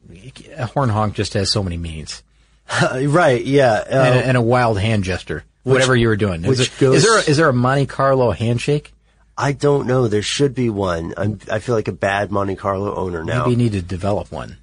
[0.57, 2.23] a horn honk just has so many meanings.
[2.93, 3.45] right.
[3.45, 3.83] Yeah.
[3.87, 5.43] And, a- and a wild hand gesture.
[5.65, 6.43] Which- whatever you were doing.
[6.43, 8.93] which is, it- goes- is there a, is there a Monte Carlo handshake?
[9.37, 10.07] I don't know.
[10.09, 11.15] There should be one.
[11.17, 13.41] I'm, I feel like a bad Monte Carlo owner now.
[13.41, 14.59] Maybe you need to develop one.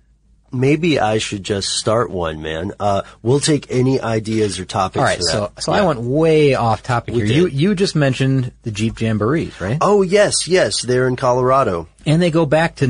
[0.54, 2.74] Maybe I should just start one, man.
[2.78, 4.98] Uh, we'll take any ideas or topics.
[5.00, 5.22] All right.
[5.24, 5.82] So so Yeah.
[5.82, 7.34] I went way off topic We here.
[7.36, 7.54] You did.
[7.58, 9.78] you just mentioned the Jeep Jamborees, right?
[9.80, 10.82] Oh yes, yes.
[10.82, 11.88] They're in Colorado.
[12.06, 12.88] and they go back to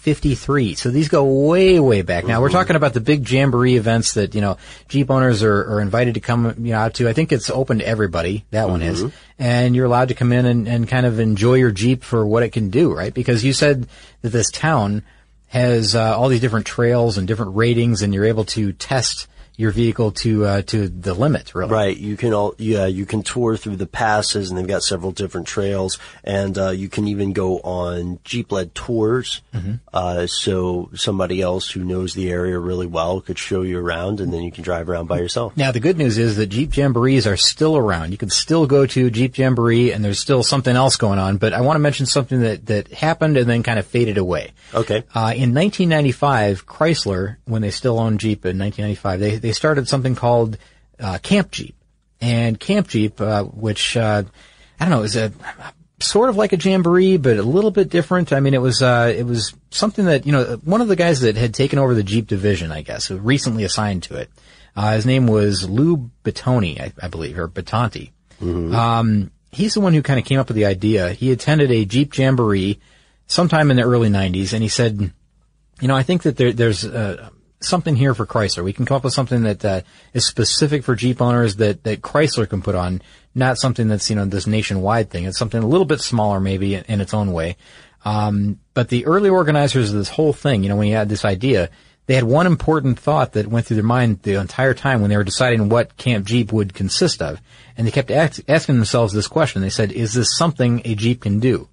[0.00, 0.76] 1953.
[0.76, 2.24] So these go way, way back.
[2.24, 4.56] Now we're talking about the big jamboree events that you know
[4.88, 7.08] Jeep owners are, are invited to come you know out to.
[7.08, 8.46] I think it's open to everybody.
[8.50, 11.70] That one is, and you're allowed to come in and, and kind of enjoy your
[11.70, 13.12] Jeep for what it can do, right?
[13.12, 13.88] Because you said
[14.22, 15.02] that this town
[15.48, 19.28] has uh, all these different trails and different ratings, and you're able to test
[19.60, 21.70] your vehicle to uh, to the limit, really.
[21.70, 21.94] Right.
[21.94, 25.46] You can all, yeah, you can tour through the passes and they've got several different
[25.46, 29.42] trails and, uh, you can even go on Jeep led tours.
[29.52, 29.74] Mm-hmm.
[29.92, 34.32] Uh, so somebody else who knows the area really well could show you around and
[34.32, 35.54] then you can drive around by yourself.
[35.58, 38.12] Now the good news is that Jeep Jamborees are still around.
[38.12, 41.52] You can still go to Jeep Jamboree and there's still something else going on, but
[41.52, 44.52] I want to mention something that, that happened and then kind of faded away.
[44.72, 45.04] Okay.
[45.14, 50.14] Uh, in 1995, Chrysler, when they still owned Jeep in 1995, they, they started something
[50.14, 50.58] called,
[50.98, 51.74] uh, Camp Jeep.
[52.20, 54.24] And Camp Jeep, uh, which, uh,
[54.78, 55.32] I don't know, is a,
[56.02, 58.32] sort of like a jamboree, but a little bit different.
[58.32, 61.20] I mean, it was uh, it was something that you know one of the guys
[61.20, 64.30] that had taken over the Jeep division, I guess, who recently assigned to it.
[64.74, 68.12] Uh, his name was Lou Battoni, I, I believe, or Battanti.
[68.74, 71.10] Um, he's the one who kind of came up with the idea.
[71.12, 72.80] He attended a Jeep jamboree
[73.26, 75.12] sometime in the early '90s, and he said,
[75.80, 77.30] "You know, I think that there, there's uh,
[77.60, 78.64] something here for Chrysler.
[78.64, 79.80] We can come up with something that uh,
[80.12, 83.02] is specific for Jeep owners that that Chrysler can put on,
[83.34, 85.24] not something that's you know this nationwide thing.
[85.24, 87.56] It's something a little bit smaller, maybe in, in its own way.
[88.04, 91.24] Um, but the early organizers of this whole thing, you know, when you had this
[91.24, 91.68] idea,
[92.06, 95.16] they had one important thought that went through their mind the entire time when they
[95.16, 97.40] were deciding what Camp Jeep would consist of,
[97.76, 99.62] and they kept ask, asking themselves this question.
[99.62, 101.68] They said, "Is this something a Jeep can do?"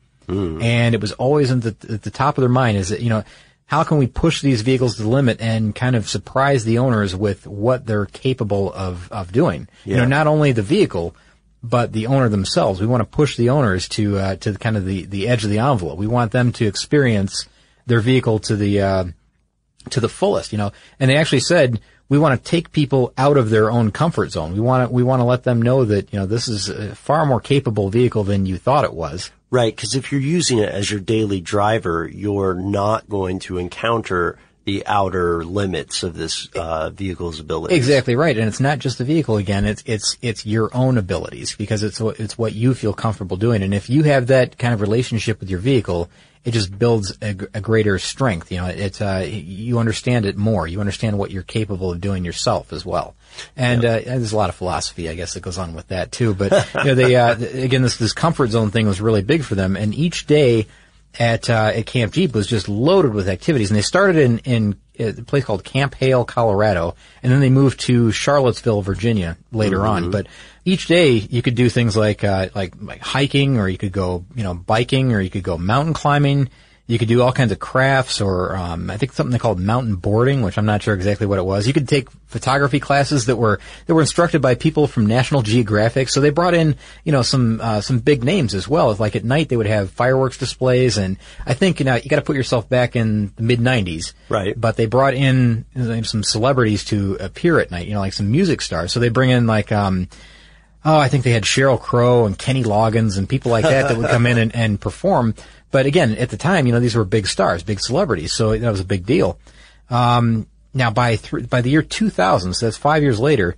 [0.61, 3.23] And it was always the, at the top of their mind is that, you know,
[3.67, 7.15] how can we push these vehicles to the limit and kind of surprise the owners
[7.15, 9.67] with what they're capable of, of doing?
[9.83, 11.15] You know, not only the vehicle,
[11.61, 12.79] but the owner themselves.
[12.79, 15.43] We want to push the owners to, uh, to the kind of the, the edge
[15.43, 15.99] of the envelope.
[15.99, 17.45] We want them to experience
[17.85, 19.03] their vehicle to the, uh,
[19.89, 20.71] to the fullest, you know.
[20.97, 24.53] And they actually said, we want to take people out of their own comfort zone.
[24.53, 26.95] We want to, we want to let them know that, you know, this is a
[26.95, 29.29] far more capable vehicle than you thought it was.
[29.49, 34.37] Right, because if you're using it as your daily driver, you're not going to encounter
[34.67, 37.73] the outer limits of this uh, vehicle's ability.
[37.73, 39.63] Exactly right, and it's not just the vehicle again.
[39.63, 43.63] It's it's it's your own abilities because it's what it's what you feel comfortable doing.
[43.63, 46.09] And if you have that kind of relationship with your vehicle,
[46.43, 48.51] it just builds a, a greater strength.
[48.51, 50.67] You know, it's uh, you understand it more.
[50.67, 53.15] You understand what you're capable of doing yourself as well.
[53.55, 56.33] And uh, there's a lot of philosophy, I guess, that goes on with that too.
[56.33, 59.55] But you know, they uh, again, this this comfort zone thing was really big for
[59.55, 59.77] them.
[59.77, 60.67] And each day
[61.19, 63.69] at uh, at Camp Jeep was just loaded with activities.
[63.69, 67.79] And they started in in a place called Camp Hale, Colorado, and then they moved
[67.81, 70.11] to Charlottesville, Virginia later on.
[70.11, 70.27] But
[70.65, 74.25] each day you could do things like uh, like like hiking, or you could go
[74.35, 76.49] you know biking, or you could go mountain climbing.
[76.87, 79.95] You could do all kinds of crafts, or um, I think something they called mountain
[79.95, 81.67] boarding, which I'm not sure exactly what it was.
[81.67, 86.07] You could take photography classes that were that were instructed by people from National Geographic.
[86.07, 88.95] So they brought in, you know, some uh, some big names as well.
[88.95, 92.17] Like at night they would have fireworks displays, and I think you know you got
[92.17, 94.59] to put yourself back in the mid '90s, Right.
[94.59, 95.65] But they brought in
[96.03, 98.93] some celebrities to appear at night, you know, like some music stars.
[98.93, 99.71] So they bring in like.
[99.71, 100.07] um
[100.89, 103.97] Oh, I think they had Sheryl Crow and Kenny Loggins and people like that that
[103.97, 105.35] would come in and, and perform.
[105.69, 108.71] But again, at the time, you know, these were big stars, big celebrities, so that
[108.71, 109.37] was a big deal.
[109.89, 113.57] Um, now by th- by the year 2000, so that's five years later,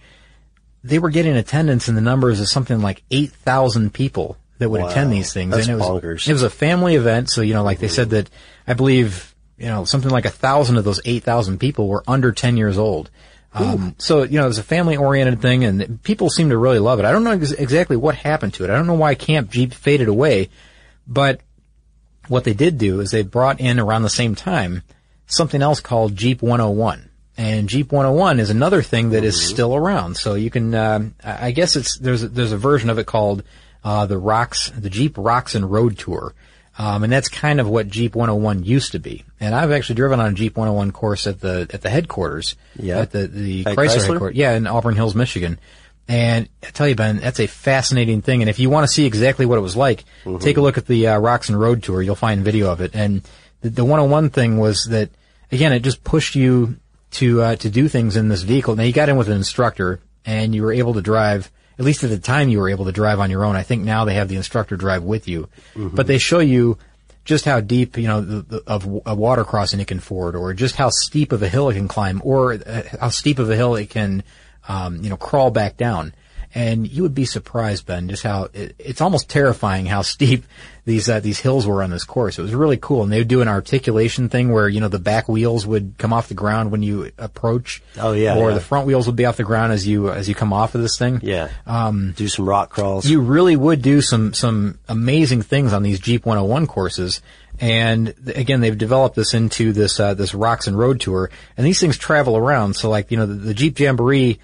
[0.84, 4.88] they were getting attendance in the numbers of something like 8,000 people that would Wow.
[4.90, 5.52] attend these things.
[5.54, 6.28] That's and it was, bonkers.
[6.28, 8.30] It was a family event, so you know, like they said that
[8.68, 12.58] I believe you know something like a thousand of those 8,000 people were under 10
[12.58, 13.12] years old.
[13.54, 17.00] Um, so you know, it was a family-oriented thing, and people seem to really love
[17.00, 17.06] it.
[17.06, 18.70] I don't know ex- exactly what happened to it.
[18.70, 20.50] I don't know why Camp Jeep faded away,
[21.08, 21.42] but
[22.28, 24.84] what they did do is they brought in around the same time
[25.26, 27.10] something else called Jeep 101.
[27.38, 30.18] And Jeep 101 is another thing that is still around.
[30.18, 33.06] So you can, um, I I guess it's there's a, there's a version of it
[33.06, 33.44] called
[33.84, 36.34] uh, the Rocks, the Jeep Rocks and Road Tour,
[36.80, 39.24] um, and that's kind of what Jeep 101 used to be.
[39.40, 43.00] And I've actually driven on a Jeep 101 course at the at the headquarters, Yeah.
[43.00, 44.08] at the the At Chrysler, Chrysler?
[44.08, 45.60] headquarters, yeah, in Auburn Hills, Michigan.
[46.08, 48.42] And I tell you, Ben, that's a fascinating thing.
[48.42, 50.38] And if you want to see exactly what it was like, Mm-hmm.
[50.40, 52.02] take a look at the uh, Rocks and Road Tour.
[52.02, 52.96] You'll find video of it.
[52.96, 53.22] And
[53.62, 55.10] the, the 101 thing was that,
[55.52, 56.78] again, it just pushed you
[57.12, 58.76] to uh, to do things in this vehicle.
[58.76, 61.52] Now you got in with an instructor, and you were able to drive.
[61.80, 63.56] At least at the time, you were able to drive on your own.
[63.56, 65.48] I think now they have the instructor drive with you,
[65.96, 66.78] but they show you
[67.24, 70.54] just how deep, you know, the, the, of a water crossing it can ford, or
[70.54, 73.56] just how steep of a hill it can climb, or uh, how steep of a
[73.56, 74.24] hill it can,
[74.68, 76.14] um, you know, crawl back down.
[76.54, 80.46] And you would be surprised, Ben, just how it, it's almost terrifying how steep
[80.86, 82.40] these uh, these hills were on this course.
[82.40, 85.00] It was really cool, and they would do an articulation thing where you know the
[85.00, 87.84] back wheels would come off the ground when you approach.
[87.98, 88.56] Oh, yeah, or yeah.
[88.56, 90.82] the front wheels would be off the ground as you as you come off of
[90.82, 91.20] this thing.
[91.22, 91.50] Yeah.
[91.68, 93.06] Um, do some rock crawls.
[93.06, 97.22] You really would do some some amazing things on these Jeep 101 courses.
[97.62, 101.80] And again, they've developed this into this uh, this rocks and road tour, and these
[101.80, 102.76] things travel around.
[102.76, 104.40] So, like you know, the, the Jeep Jamboree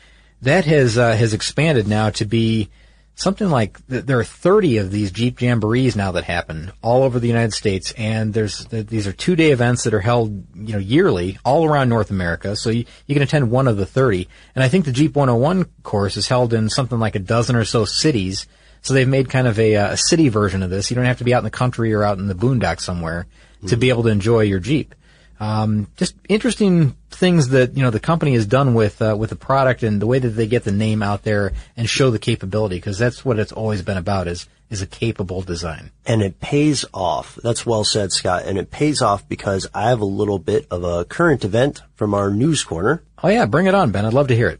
[0.45, 2.69] that has uh, has expanded now to be
[3.15, 7.19] something like th- there are 30 of these Jeep Jamborees now that happen all over
[7.19, 10.73] the United States, and there's th- these are two day events that are held you
[10.73, 12.55] know yearly all around North America.
[12.55, 15.65] So you, you can attend one of the 30, and I think the Jeep 101
[15.83, 18.47] course is held in something like a dozen or so cities.
[18.81, 20.91] So they've made kind of a, uh, a city version of this.
[20.91, 23.25] You don't have to be out in the country or out in the boondocks somewhere
[23.65, 24.93] to be able to enjoy your Jeep.
[25.39, 29.35] Um, just interesting things that you know the company has done with uh, with the
[29.35, 32.75] product and the way that they get the name out there and show the capability
[32.75, 35.91] because that's what it's always been about is is a capable design.
[36.05, 37.37] And it pays off.
[37.43, 38.43] That's well said, Scott.
[38.45, 42.13] And it pays off because I have a little bit of a current event from
[42.13, 43.03] our news corner.
[43.23, 44.05] Oh yeah, bring it on, Ben.
[44.05, 44.59] I'd love to hear it.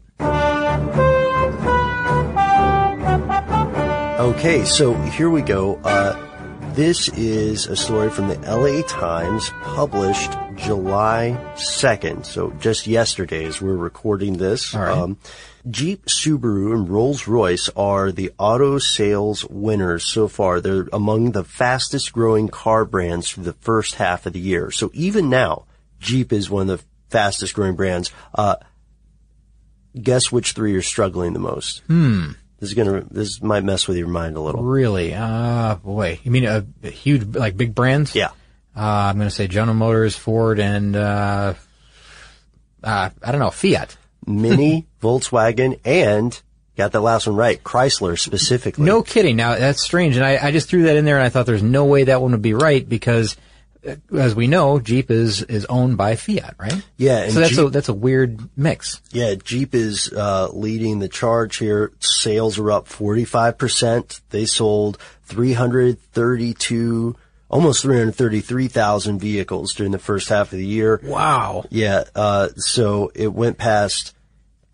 [4.20, 5.76] Okay, so here we go.
[5.76, 12.26] Uh, this is a story from the LA Times published July 2nd.
[12.26, 14.74] So just yesterday as we're recording this.
[14.74, 15.18] Um,
[15.68, 20.60] Jeep, Subaru, and Rolls Royce are the auto sales winners so far.
[20.60, 24.70] They're among the fastest growing car brands for the first half of the year.
[24.70, 25.64] So even now,
[25.98, 28.12] Jeep is one of the fastest growing brands.
[28.34, 28.56] Uh,
[30.00, 31.80] guess which three are struggling the most?
[31.86, 32.32] Hmm.
[32.60, 34.62] This is gonna, this might mess with your mind a little.
[34.62, 35.14] Really?
[35.14, 36.20] Ah, boy.
[36.22, 38.14] You mean a, a huge, like big brands?
[38.14, 38.30] Yeah.
[38.76, 41.54] Uh, I'm going to say General Motors, Ford, and uh,
[42.84, 43.96] uh, I don't know, Fiat.
[44.26, 46.40] Mini, Volkswagen, and
[46.76, 48.84] got that last one right, Chrysler specifically.
[48.84, 49.36] No kidding.
[49.36, 51.62] Now that's strange, and I, I just threw that in there, and I thought there's
[51.62, 53.36] no way that one would be right because,
[54.12, 56.84] as we know, Jeep is is owned by Fiat, right?
[56.96, 59.00] Yeah, so that's a that's a weird mix.
[59.12, 61.92] Yeah, Jeep is uh, leading the charge here.
[62.00, 64.20] Sales are up 45%.
[64.30, 67.16] They sold 332,
[67.48, 71.00] almost 333,000 vehicles during the first half of the year.
[71.02, 71.64] Wow.
[71.70, 74.14] Yeah, uh, so it went past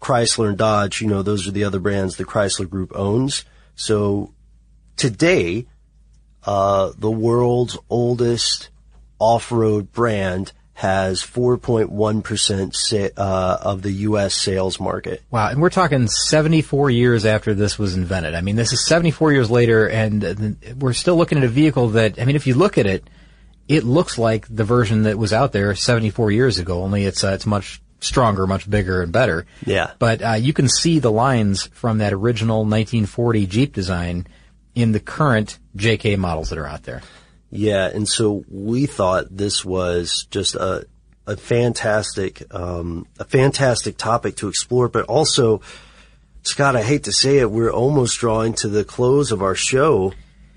[0.01, 1.01] Chrysler and Dodge.
[1.01, 3.45] You know, those are the other brands the Chrysler Group owns.
[3.75, 4.35] So
[4.97, 5.67] today,
[6.45, 8.71] uh, the world's oldest
[9.19, 10.53] off-road brand
[10.83, 14.35] has 4.1% sa- uh, of the U.S.
[14.35, 15.23] sales market.
[15.31, 18.35] Wow, and we're talking 74 years after this was invented.
[18.35, 22.21] I mean, this is 74 years later, and we're still looking at a vehicle that,
[22.21, 23.09] I mean, if you look at it,
[23.69, 27.29] it looks like the version that was out there 74 years ago, only it's, uh,
[27.29, 29.47] it's much stronger, much bigger, and better.
[29.65, 29.93] Yeah.
[30.01, 34.27] But uh, you can see the lines from that original 1940 Jeep design
[34.75, 37.03] in the current JK models that are out there.
[37.55, 40.87] Yeah, and so we thought this was just a
[41.27, 45.61] a fantastic um, a fantastic topic to explore, but also,
[46.43, 50.15] Scott, I hate to say it, we're almost drawing to the close of our show,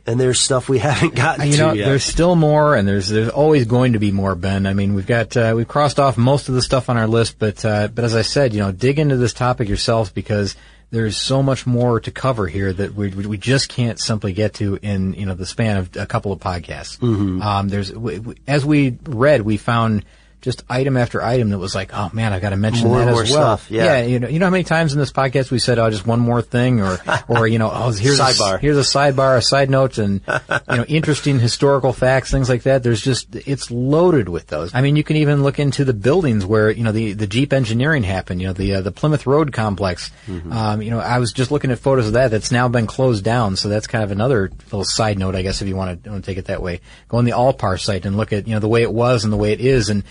[0.07, 1.85] and there's stuff we haven't gotten you to know, yet.
[1.85, 4.65] there's still more, and there's there's always going to be more, Ben.
[4.65, 7.39] I mean, we've got uh, we've crossed off most of the stuff on our list,
[7.39, 10.55] but uh, but as I said, you know, dig into this topic yourself because
[10.91, 14.77] there's so much more to cover here that we we just can't simply get to
[14.81, 16.97] in you know the span of a couple of podcasts.
[16.99, 17.41] Mhm.
[17.43, 20.05] Um, there's w- w- as we read, we found
[20.45, 23.07] just item after item that was like, oh man, I got to mention More that
[23.09, 23.57] as well.
[23.57, 24.03] stuff, yeah.
[24.03, 26.19] you know, you know how many times in this podcast we said, oh, just one
[26.19, 28.55] more thing, or or you know, oh, here's Sidebar.
[28.55, 30.21] A, here's a sidebar, a side note, and
[30.69, 32.83] you know, interesting historical facts, things like that.
[32.83, 34.73] There's just it's loaded with those.
[34.73, 37.51] I mean, you can even look into the buildings where you know the the Jeep
[37.51, 38.39] engineering happened.
[38.39, 40.11] You know, the uh, the Plymouth Road complex.
[40.27, 40.53] Mm-hmm.
[40.53, 42.29] Um, you know, I was just looking at photos of that.
[42.29, 43.55] That's now been closed down.
[43.55, 46.23] So that's kind of another little side note, I guess, if you want to, want
[46.23, 46.81] to take it that way.
[47.09, 49.33] Go on the Allpar site and look at you know the way it was and
[49.33, 50.03] the way it is, and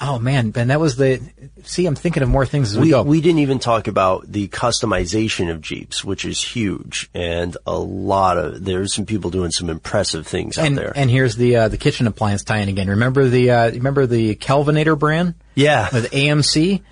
[0.00, 1.20] oh man, Ben, that was the.
[1.64, 3.02] See, I'm thinking of more things as we, we, go.
[3.02, 8.38] we didn't even talk about the customization of Jeeps, which is huge, and a lot
[8.38, 10.92] of there's some people doing some impressive things out and, there.
[10.94, 12.88] and here's the uh, the kitchen appliance tie-in again.
[12.88, 15.34] Remember the uh, remember the Kelvinator brand?
[15.54, 16.82] Yeah, with AMC.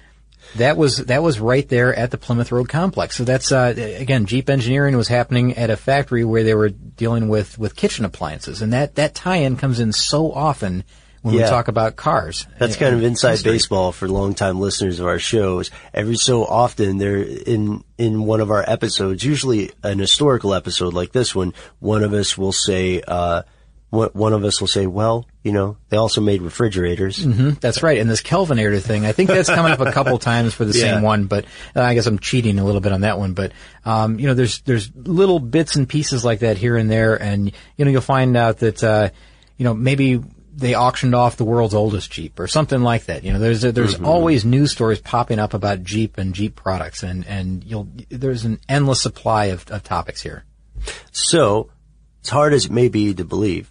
[0.56, 3.16] That was that was right there at the Plymouth Road complex.
[3.16, 7.28] So that's uh, again Jeep engineering was happening at a factory where they were dealing
[7.28, 10.84] with with kitchen appliances, and that that tie-in comes in so often
[11.26, 12.46] when we talk about cars.
[12.58, 13.52] That's kind of inside history.
[13.52, 15.70] baseball for longtime listeners of our shows.
[15.92, 21.12] Every so often, there in in one of our episodes, usually an historical episode like
[21.12, 23.42] this one, one of us will say, uh,
[23.90, 27.98] one, of us will say, "Well, you know, they also made refrigerators." hmm that's right.
[27.98, 30.94] And this Kelvinator thing, I think that's coming up a couple times for the Yeah.
[30.94, 33.32] same one, but uh, I guess I'm cheating a little bit on that one.
[33.32, 33.52] But
[33.84, 37.50] um, you know, there's there's little bits and pieces like that here and there, and
[37.76, 39.08] you know, you'll find out that uh,
[39.56, 40.20] you know maybe
[40.58, 43.24] they auctioned off the world's oldest Jeep or something like that.
[43.24, 44.06] You know, there's there's Mhm.
[44.06, 48.58] always news stories popping up about Jeep and Jeep products, and and you'll there's an
[48.68, 50.44] endless supply of, of topics here.
[51.12, 51.68] So,
[52.24, 53.70] as hard as it may be to believe,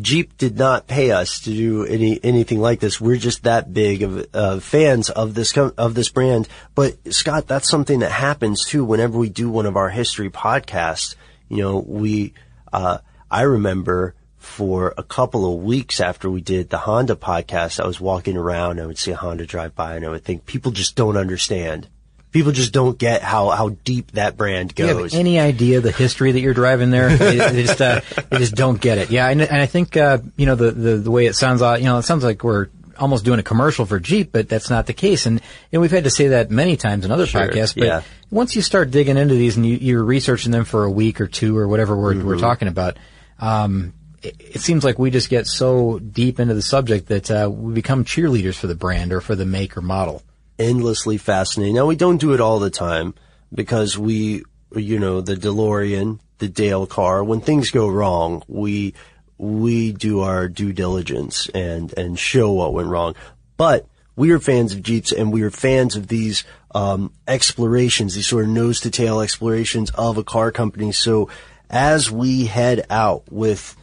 [0.00, 3.00] Jeep did not pay us to do any anything like this.
[3.00, 6.48] We're just that big of uh, fans of this com- of this brand.
[6.74, 8.84] But Scott, that's something that happens too.
[8.84, 11.14] Whenever we do one of our history podcasts,
[11.48, 12.34] you know, we
[12.72, 12.98] uh,
[13.30, 18.00] I remember for a couple of weeks after we did the Honda podcast, I was
[18.00, 18.72] walking around.
[18.72, 21.16] And I would see a Honda drive by, and I would think people just don't
[21.16, 21.88] understand.
[22.30, 25.12] People just don't get how how deep that brand Do you goes.
[25.12, 27.08] have any idea the history that you're driving there?
[27.16, 29.10] they, they just uh, they just don't get it.
[29.10, 31.62] Yeah, and, and I think uh, you know the, the the way it sounds.
[31.62, 32.68] Uh, you know, it sounds like we're
[32.98, 35.24] almost doing a commercial for Jeep, but that's not the case.
[35.24, 35.40] And
[35.72, 37.74] know, we've had to say that many times in other Sure, podcasts.
[37.74, 38.02] But yeah.
[38.30, 41.28] once you start digging into these and you, you're researching them for a week or
[41.28, 42.40] two or whatever we're we're Mhm.
[42.40, 42.98] talking about.
[43.38, 47.74] Um, it, seems like we just get so deep into the subject that uh, we
[47.74, 50.22] become cheerleaders for the brand or for the make or model.
[50.58, 51.74] endlessly fascinating.
[51.76, 53.14] Now we don't do it all the time
[53.54, 54.42] because we,
[54.74, 58.94] you know, the DeLorean, the Dale car, when things go wrong, we,
[59.38, 63.14] we do our due diligence and, and show what went wrong.
[63.56, 66.44] But we are fans of Jeeps and we are fans of these,
[66.74, 70.92] um, explorations, these sort of nose to tail explorations of a car company.
[70.92, 71.30] So
[71.70, 73.76] as we head out with,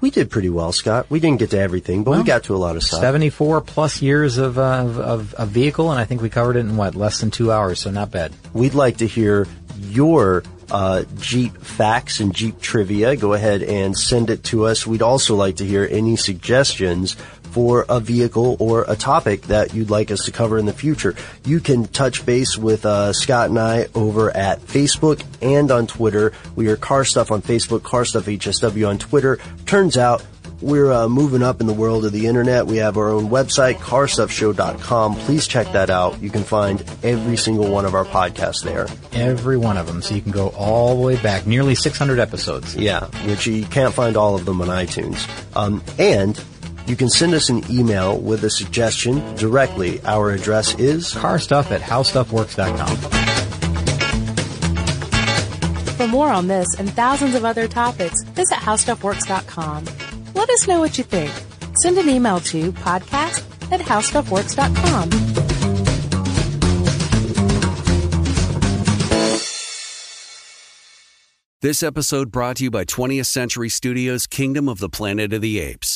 [0.00, 1.06] we did pretty well, Scott.
[1.08, 3.00] We didn't get to everything, but we got to a lot of stuff.
[3.00, 6.60] 74 plus years of, uh, of, of, of vehicle, and I think we covered it
[6.60, 8.32] in what, less than two hours, so not bad.
[8.52, 9.46] We'd like to hear
[9.80, 13.16] your uh, Jeep facts and Jeep trivia.
[13.16, 14.86] Go ahead and send it to us.
[14.86, 17.16] We'd also like to hear any suggestions
[17.56, 21.14] for a vehicle or a topic that you'd like us to cover in the future.
[21.46, 26.34] You can touch base with uh, Scott and I over at Facebook and on Twitter.
[26.54, 29.38] We are Car Stuff on Facebook, Car Stuff HSW on Twitter.
[29.64, 30.22] Turns out
[30.60, 32.66] we're uh, moving up in the world of the internet.
[32.66, 35.14] We have our own website, carstuffshow.com.
[35.16, 36.20] Please check that out.
[36.20, 38.86] You can find every single one of our podcasts there.
[39.12, 42.76] Every one of them, so you can go all the way back, nearly 600 episodes.
[42.76, 45.26] Yeah, which you can't find all of them on iTunes.
[45.56, 46.38] Um, and
[46.86, 50.00] you can send us an email with a suggestion directly.
[50.04, 52.96] Our address is carstuff at howstuffworks.com.
[55.96, 59.84] For more on this and thousands of other topics, visit howstuffworks.com.
[60.34, 61.32] Let us know what you think.
[61.76, 65.10] Send an email to podcast at howstuffworks.com.
[71.62, 75.58] This episode brought to you by 20th Century Studios' Kingdom of the Planet of the
[75.58, 75.95] Apes.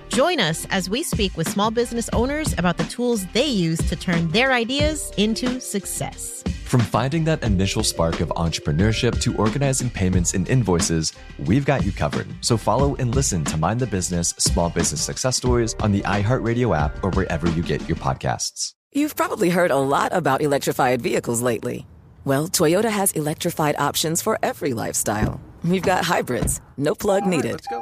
[0.11, 3.95] Join us as we speak with small business owners about the tools they use to
[3.95, 6.43] turn their ideas into success.
[6.65, 11.93] From finding that initial spark of entrepreneurship to organizing payments and invoices, we've got you
[11.93, 12.27] covered.
[12.41, 16.77] So follow and listen to Mind the Business Small Business Success Stories on the iHeartRadio
[16.77, 18.73] app or wherever you get your podcasts.
[18.91, 21.87] You've probably heard a lot about electrified vehicles lately.
[22.25, 25.39] Well, Toyota has electrified options for every lifestyle.
[25.63, 27.53] We've got hybrids, no plug needed.
[27.53, 27.81] Let's go.